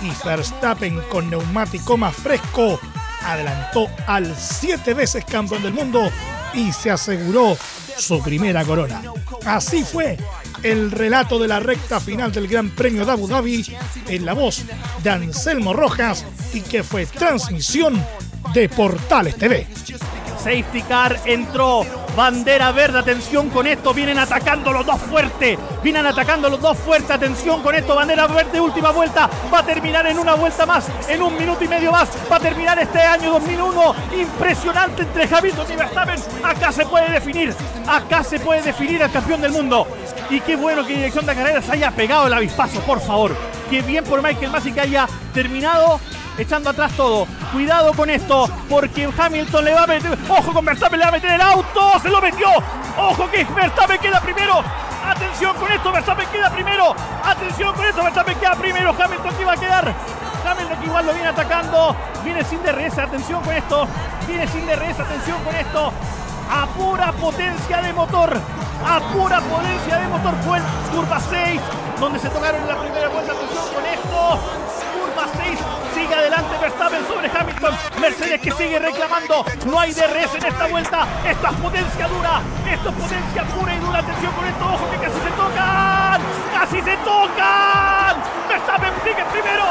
y 0.00 0.10
Verstappen 0.26 1.00
con 1.10 1.30
neumático 1.30 1.96
más 1.96 2.14
fresco 2.16 2.80
adelantó 3.24 3.88
al 4.06 4.34
siete 4.36 4.94
veces 4.94 5.24
campeón 5.24 5.62
del 5.62 5.74
mundo 5.74 6.10
y 6.54 6.72
se 6.72 6.90
aseguró 6.90 7.56
su 7.96 8.22
primera 8.22 8.64
corona. 8.64 9.02
Así 9.44 9.84
fue 9.84 10.18
el 10.62 10.90
relato 10.90 11.38
de 11.38 11.48
la 11.48 11.60
recta 11.60 12.00
final 12.00 12.32
del 12.32 12.48
Gran 12.48 12.70
Premio 12.70 13.04
de 13.04 13.12
Abu 13.12 13.26
Dhabi 13.26 13.64
en 14.08 14.24
la 14.24 14.32
voz 14.32 14.62
de 15.02 15.10
Anselmo 15.10 15.72
Rojas 15.72 16.24
y 16.52 16.60
que 16.60 16.82
fue 16.82 17.06
transmisión 17.06 18.02
de 18.54 18.68
Portales 18.68 19.36
TV. 19.36 19.66
Safety 20.38 20.82
car 20.82 21.20
entró. 21.24 22.01
Bandera 22.16 22.72
verde, 22.72 22.98
atención 22.98 23.48
con 23.48 23.66
esto. 23.66 23.94
Vienen 23.94 24.18
atacando 24.18 24.70
los 24.72 24.84
dos 24.84 25.00
fuertes. 25.00 25.58
Vienen 25.82 26.04
atacando 26.04 26.50
los 26.50 26.60
dos 26.60 26.76
fuertes. 26.76 27.10
Atención 27.10 27.62
con 27.62 27.74
esto. 27.74 27.94
Bandera 27.94 28.26
verde, 28.26 28.60
última 28.60 28.90
vuelta. 28.90 29.30
Va 29.52 29.60
a 29.60 29.62
terminar 29.62 30.06
en 30.06 30.18
una 30.18 30.34
vuelta 30.34 30.66
más. 30.66 30.88
En 31.08 31.22
un 31.22 31.36
minuto 31.38 31.64
y 31.64 31.68
medio 31.68 31.90
más. 31.90 32.10
Va 32.30 32.36
a 32.36 32.40
terminar 32.40 32.78
este 32.78 33.00
año 33.00 33.32
2001. 33.32 33.94
Impresionante 34.20 35.02
entre 35.02 35.24
Hamilton 35.24 35.66
y 35.72 35.76
Verstappen. 35.76 36.20
Acá 36.44 36.70
se 36.70 36.84
puede 36.84 37.10
definir. 37.10 37.54
Acá 37.86 38.22
se 38.22 38.38
puede 38.38 38.60
definir 38.60 39.02
al 39.02 39.10
campeón 39.10 39.40
del 39.40 39.52
mundo. 39.52 39.86
Y 40.28 40.40
qué 40.40 40.56
bueno 40.56 40.86
que 40.86 40.94
dirección 40.94 41.24
de 41.24 41.34
carrera 41.34 41.62
se 41.62 41.72
haya 41.72 41.90
pegado 41.92 42.26
el 42.26 42.34
avispazo, 42.34 42.80
por 42.80 43.00
favor. 43.00 43.34
Qué 43.70 43.80
bien 43.80 44.04
por 44.04 44.22
Michael 44.22 44.50
Masi 44.50 44.70
que 44.70 44.82
haya 44.82 45.08
terminado 45.32 45.98
echando 46.38 46.70
atrás 46.70 46.92
todo. 46.96 47.26
Cuidado 47.52 47.92
con 47.92 48.10
esto, 48.10 48.48
porque 48.68 49.08
Hamilton 49.16 49.64
le 49.64 49.74
va 49.74 49.84
a 49.84 49.86
meter. 49.86 50.18
Ojo 50.28 50.52
con 50.52 50.64
Verstappen, 50.64 50.98
le 50.98 51.04
va 51.04 51.08
a 51.08 51.12
meter 51.12 51.30
el 51.32 51.40
auto. 51.40 51.98
Se 52.00 52.08
lo 52.08 52.20
metió. 52.20 52.48
Ojo 52.96 53.30
que 53.30 53.44
Verstappen 53.44 53.98
queda 53.98 54.20
primero. 54.20 54.62
Atención 55.04 55.56
con 55.56 55.70
esto, 55.70 55.92
Verstappen 55.92 56.28
queda 56.30 56.50
primero. 56.50 56.94
Atención 57.24 57.74
con 57.74 57.84
esto, 57.84 58.02
Verstappen 58.02 58.38
queda 58.38 58.54
primero. 58.54 58.94
Hamilton 58.98 59.34
que 59.36 59.44
va 59.44 59.52
a 59.52 59.56
quedar. 59.56 59.94
Hamilton 60.46 60.78
que 60.78 60.86
igual 60.86 61.06
lo 61.06 61.12
viene 61.12 61.28
atacando. 61.28 61.96
Viene 62.24 62.44
sin 62.44 62.62
DRS, 62.62 62.98
atención 62.98 63.42
con 63.42 63.54
esto. 63.54 63.88
Viene 64.26 64.46
sin 64.48 64.66
DRS, 64.66 65.00
atención 65.00 65.42
con 65.44 65.54
esto. 65.54 65.92
A 66.50 66.66
pura 66.66 67.12
potencia 67.12 67.82
de 67.82 67.92
motor. 67.92 68.38
A 68.86 69.00
pura 69.12 69.40
potencia 69.40 69.96
de 69.96 70.08
motor 70.08 70.34
fue 70.44 70.58
curva 70.92 71.20
6, 71.20 71.60
donde 72.00 72.18
se 72.18 72.28
tocaron 72.28 72.60
en 72.62 72.68
la 72.68 72.80
primera 72.80 73.08
vuelta. 73.08 73.32
Atención 73.32 73.64
con 73.74 73.86
esto. 73.86 74.61
Curva 76.02 76.08
6 76.08 76.08
sigue 76.08 76.14
adelante 76.14 76.58
Verstappen 76.58 77.06
sobre 77.06 77.30
Hamilton. 77.30 77.74
Mercedes 78.00 78.40
que 78.40 78.50
sigue 78.52 78.78
reclamando. 78.78 79.44
No 79.66 79.78
hay 79.78 79.92
DRS 79.92 80.34
en 80.34 80.46
esta 80.46 80.66
vuelta. 80.66 81.06
Esto 81.24 81.46
es 81.48 81.56
potencia 81.56 82.08
dura. 82.08 82.40
Esto 82.70 82.88
es 82.88 82.94
potencia 82.94 83.44
pura 83.44 83.74
y 83.74 83.78
dura. 83.78 83.98
Atención 83.98 84.32
con 84.32 84.46
esto. 84.46 84.64
Ojo 84.64 84.90
que 84.90 84.98
casi 84.98 85.20
se 85.20 85.30
tocan. 85.30 86.20
Casi 86.52 86.82
se 86.82 86.96
tocan. 86.98 88.14
Verstappen 88.48 88.94
sigue 89.04 89.24
primero. 89.30 89.64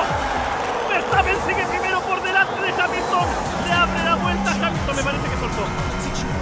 Verstappen 0.89 1.37
sigue 1.47 1.65
primero 1.67 1.99
por 2.01 2.21
delante 2.23 2.61
de 2.61 2.81
Hamilton. 2.81 3.27
Le 3.67 3.73
abre 3.73 4.03
la 4.03 4.15
vuelta. 4.15 4.51
Hamilton 4.51 4.95
me 4.95 5.03
parece 5.03 5.27
que 5.27 5.37
soltó. 5.37 5.63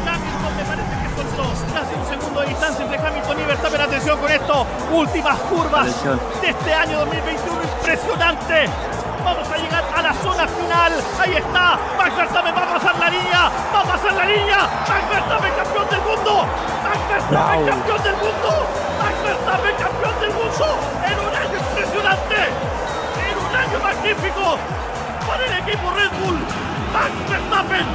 Hamilton 0.06 0.54
me 0.58 0.64
parece 0.70 0.94
que 1.02 1.10
soltó. 1.18 1.46
Casi 1.74 1.94
un 1.96 2.06
segundo 2.08 2.42
de 2.42 2.48
distancia 2.48 2.86
entre 2.86 2.98
Hamilton 2.98 3.40
y 3.40 3.44
Verstappen. 3.44 3.82
Atención 3.82 4.20
con 4.20 4.32
esto. 4.32 4.68
Últimas 4.92 5.40
curvas 5.50 5.88
de 6.42 6.50
este 6.50 6.74
año 6.74 7.00
2021. 7.00 7.62
Impresionante. 7.80 8.70
Vamos 9.24 9.52
a 9.52 9.58
llegar 9.58 9.84
a 9.96 10.02
la 10.02 10.14
zona 10.14 10.48
final. 10.48 10.94
Ahí 11.20 11.36
está. 11.36 11.78
Max 11.98 12.16
Verstappen 12.16 12.56
va 12.56 12.64
a 12.64 12.74
pasar 12.74 13.00
la 13.00 13.10
línea. 13.10 13.52
Va 13.74 13.80
a 13.80 13.84
pasar 13.84 14.14
la 14.14 14.26
línea. 14.26 14.60
Max 14.88 15.04
Verstappen 15.10 15.54
campeón 15.54 15.90
del 15.90 16.02
mundo. 16.02 16.46
Max 16.84 17.00
Verstappen 17.10 17.66
campeón 17.68 18.04
del 18.04 18.16
mundo. 18.16 18.50
Max 19.00 19.16
Verstappen 19.24 19.76
campeón 19.76 20.16
del 20.20 20.34
mundo. 20.34 20.66
En 21.04 21.18
un 21.20 21.34
año 21.36 21.56
impresionante. 21.60 22.40
En 23.28 23.36
un 23.38 23.54
año 23.56 23.78
magnífico. 23.84 24.58
Para 25.28 25.46
el 25.46 25.54
equipo 25.64 25.92
Red 25.92 26.12
Bull. 26.24 26.40
Max 26.94 27.12
Verstappen 27.30 27.86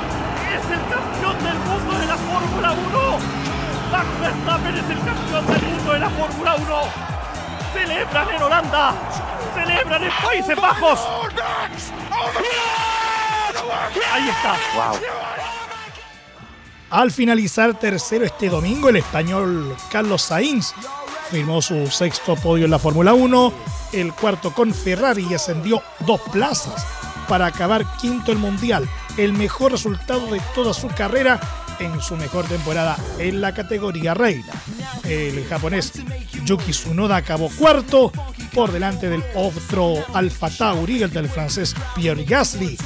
es 0.55 0.65
el 0.71 0.83
campeón 0.93 1.37
del 1.43 1.59
mundo 1.67 1.93
de 1.99 2.07
la 2.07 2.17
Fórmula 2.17 2.73
1. 2.73 3.19
Max 3.91 4.07
Verstappen 4.21 4.75
es 4.77 4.91
el 4.91 5.01
campeón 5.05 5.47
del 5.47 5.63
mundo 5.63 5.93
de 5.93 5.99
la 5.99 6.11
Fórmula 6.11 6.55
1. 6.55 7.14
Celebran 7.75 8.31
en 8.31 8.43
Holanda, 8.43 8.95
celebran 9.55 10.03
en 10.05 10.13
Países 10.25 10.57
Bajos. 10.57 11.01
Ahí 14.13 14.29
está. 14.29 14.57
Wow. 14.77 15.01
Al 16.91 17.11
finalizar 17.11 17.75
tercero 17.75 18.25
este 18.25 18.49
domingo, 18.49 18.89
el 18.89 18.97
español 18.97 19.77
Carlos 19.91 20.23
Sainz 20.23 20.73
firmó 21.31 21.61
su 21.61 21.91
sexto 21.91 22.37
podio 22.37 22.67
en 22.67 22.71
la 22.71 22.79
Fórmula 22.79 23.13
1, 23.13 23.53
el 23.93 24.13
cuarto 24.13 24.55
con 24.55 24.73
Ferrari 24.73 25.27
y 25.29 25.35
ascendió 25.35 25.83
dos 26.01 26.21
plazas 26.33 26.87
para 27.29 27.47
acabar 27.47 27.85
quinto 27.97 28.31
el 28.31 28.39
Mundial, 28.39 28.89
el 29.17 29.33
mejor 29.33 29.73
resultado 29.73 30.27
de 30.29 30.41
toda 30.55 30.73
su 30.73 30.87
carrera 30.89 31.41
en 31.81 32.01
su 32.01 32.17
mejor 32.17 32.47
temporada 32.47 32.97
en 33.19 33.41
la 33.41 33.55
categoría 33.55 34.15
reina. 34.15 34.53
El 35.05 35.45
japonés 35.47 35.93
Yuki 36.45 36.73
Tsunoda 36.73 37.17
acabó 37.17 37.51
cuarto 37.51 38.13
por 38.53 38.73
delante 38.73 39.09
del 39.09 39.25
otro 39.35 40.05
Alfa 40.15 40.51
Tauri, 40.51 41.03
el 41.03 41.11
del 41.11 41.29
francés 41.29 41.75
Pierre 41.95 42.25
Gasly. 42.25 42.79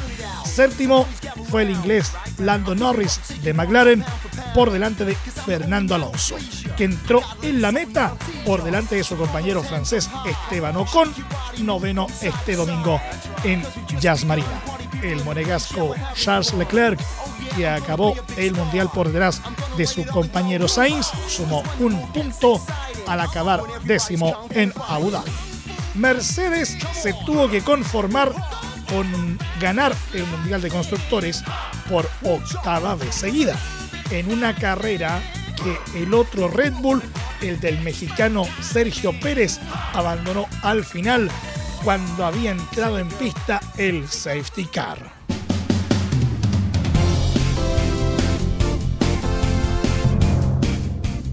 Séptimo 0.44 1.06
fue 1.50 1.62
el 1.62 1.70
inglés 1.70 2.12
Lando 2.38 2.74
Norris 2.74 3.20
de 3.42 3.52
McLaren 3.52 4.04
por 4.54 4.70
delante 4.70 5.04
de 5.04 5.14
Fernando 5.14 5.94
Alonso, 5.94 6.36
que 6.76 6.84
entró 6.84 7.22
en 7.42 7.60
la 7.62 7.70
meta 7.70 8.14
por 8.44 8.64
delante 8.64 8.96
de 8.96 9.04
su 9.04 9.16
compañero 9.16 9.62
francés 9.62 10.08
Esteban 10.26 10.76
Ocon, 10.76 11.12
noveno 11.58 12.06
este 12.22 12.56
domingo 12.56 13.00
en 13.44 13.62
Jazz 14.00 14.24
Marina. 14.24 14.60
El 15.02 15.22
monegasco 15.24 15.94
Charles 16.14 16.52
Leclerc, 16.54 17.00
que 17.58 17.68
acabó 17.68 18.14
el 18.36 18.52
mundial 18.52 18.88
por 18.94 19.08
detrás 19.08 19.42
de 19.76 19.84
su 19.84 20.06
compañero 20.06 20.68
Sainz, 20.68 21.08
sumó 21.26 21.64
un 21.80 22.00
punto 22.12 22.60
al 23.08 23.20
acabar 23.20 23.60
décimo 23.82 24.46
en 24.50 24.72
Abu 24.88 25.10
Dhabi. 25.10 25.30
Mercedes 25.96 26.76
se 26.92 27.12
tuvo 27.26 27.50
que 27.50 27.62
conformar 27.62 28.32
con 28.88 29.38
ganar 29.60 29.92
el 30.14 30.24
Mundial 30.26 30.62
de 30.62 30.70
Constructores 30.70 31.42
por 31.90 32.08
octava 32.22 32.94
vez 32.94 33.14
seguida, 33.14 33.56
en 34.10 34.30
una 34.32 34.54
carrera 34.54 35.20
que 35.56 36.00
el 36.00 36.14
otro 36.14 36.46
Red 36.46 36.74
Bull, 36.74 37.02
el 37.42 37.58
del 37.58 37.80
mexicano 37.80 38.44
Sergio 38.60 39.18
Pérez, 39.18 39.58
abandonó 39.94 40.46
al 40.62 40.84
final 40.84 41.28
cuando 41.82 42.24
había 42.24 42.52
entrado 42.52 43.00
en 43.00 43.08
pista 43.08 43.60
el 43.76 44.08
safety 44.08 44.66
car. 44.66 45.17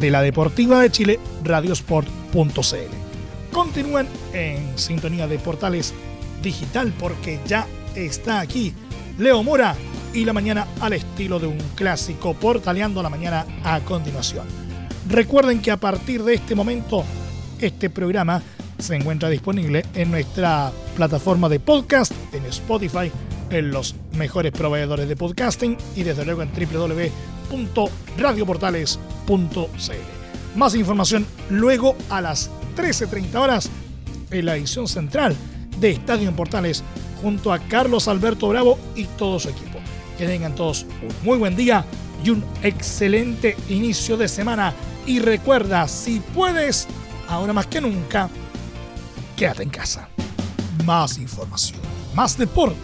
de 0.00 0.10
la 0.10 0.22
Deportiva 0.22 0.80
de 0.80 0.90
Chile, 0.90 1.20
radiosport.cl. 1.44 3.52
Continúen 3.52 4.08
en 4.32 4.78
sintonía 4.78 5.28
de 5.28 5.38
Portales 5.38 5.94
Digital 6.42 6.92
porque 6.98 7.38
ya 7.46 7.66
está 7.94 8.40
aquí 8.40 8.72
Leo 9.18 9.42
Mora 9.42 9.76
y 10.14 10.24
la 10.24 10.32
mañana 10.32 10.66
al 10.80 10.94
estilo 10.94 11.38
de 11.38 11.46
un 11.46 11.58
clásico 11.74 12.34
portaleando 12.34 13.02
la 13.02 13.10
mañana 13.10 13.46
a 13.62 13.80
continuación. 13.80 14.46
Recuerden 15.08 15.60
que 15.60 15.70
a 15.70 15.76
partir 15.76 16.22
de 16.22 16.34
este 16.34 16.54
momento 16.54 17.04
este 17.60 17.90
programa 17.90 18.42
se 18.78 18.96
encuentra 18.96 19.28
disponible 19.28 19.84
en 19.94 20.10
nuestra 20.10 20.72
plataforma 20.96 21.48
de 21.48 21.60
podcast, 21.60 22.12
en 22.32 22.46
Spotify, 22.46 23.12
en 23.50 23.70
los 23.70 23.94
mejores 24.16 24.52
proveedores 24.52 25.08
de 25.08 25.16
podcasting 25.16 25.76
y 25.96 26.02
desde 26.02 26.24
luego 26.24 26.42
en 26.42 26.50
www.radioportales.cl. 29.30 30.58
Más 30.58 30.74
información 30.74 31.26
luego 31.48 31.96
a 32.08 32.20
las 32.20 32.50
13.30 32.76 33.34
horas 33.36 33.70
en 34.30 34.46
la 34.46 34.56
edición 34.56 34.88
central 34.88 35.36
de 35.78 35.92
Estadio 35.92 36.28
en 36.28 36.34
Portales 36.34 36.82
junto 37.22 37.52
a 37.52 37.58
Carlos 37.58 38.08
Alberto 38.08 38.48
Bravo 38.48 38.78
y 38.96 39.04
todo 39.04 39.38
su 39.38 39.48
equipo. 39.48 39.78
Que 40.18 40.26
tengan 40.26 40.54
todos 40.54 40.84
un 41.02 41.14
muy 41.24 41.38
buen 41.38 41.56
día 41.56 41.84
y 42.24 42.30
un 42.30 42.44
excelente 42.62 43.56
inicio 43.68 44.16
de 44.16 44.28
semana. 44.28 44.74
Y 45.06 45.20
recuerda, 45.20 45.88
si 45.88 46.20
puedes, 46.20 46.86
ahora 47.28 47.52
más 47.52 47.66
que 47.66 47.80
nunca, 47.80 48.28
quédate 49.36 49.62
en 49.62 49.70
casa. 49.70 50.08
Más 50.84 51.18
información, 51.18 51.80
más 52.14 52.36
deporte. 52.36 52.76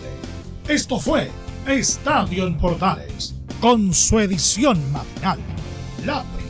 Esto 0.68 0.98
fue 0.98 1.30
Estadio 1.66 2.46
en 2.46 2.56
Portales, 2.56 3.35
con 3.61 3.92
su 3.92 4.18
edición 4.18 4.80
matinal. 4.92 5.38
La 6.04 6.24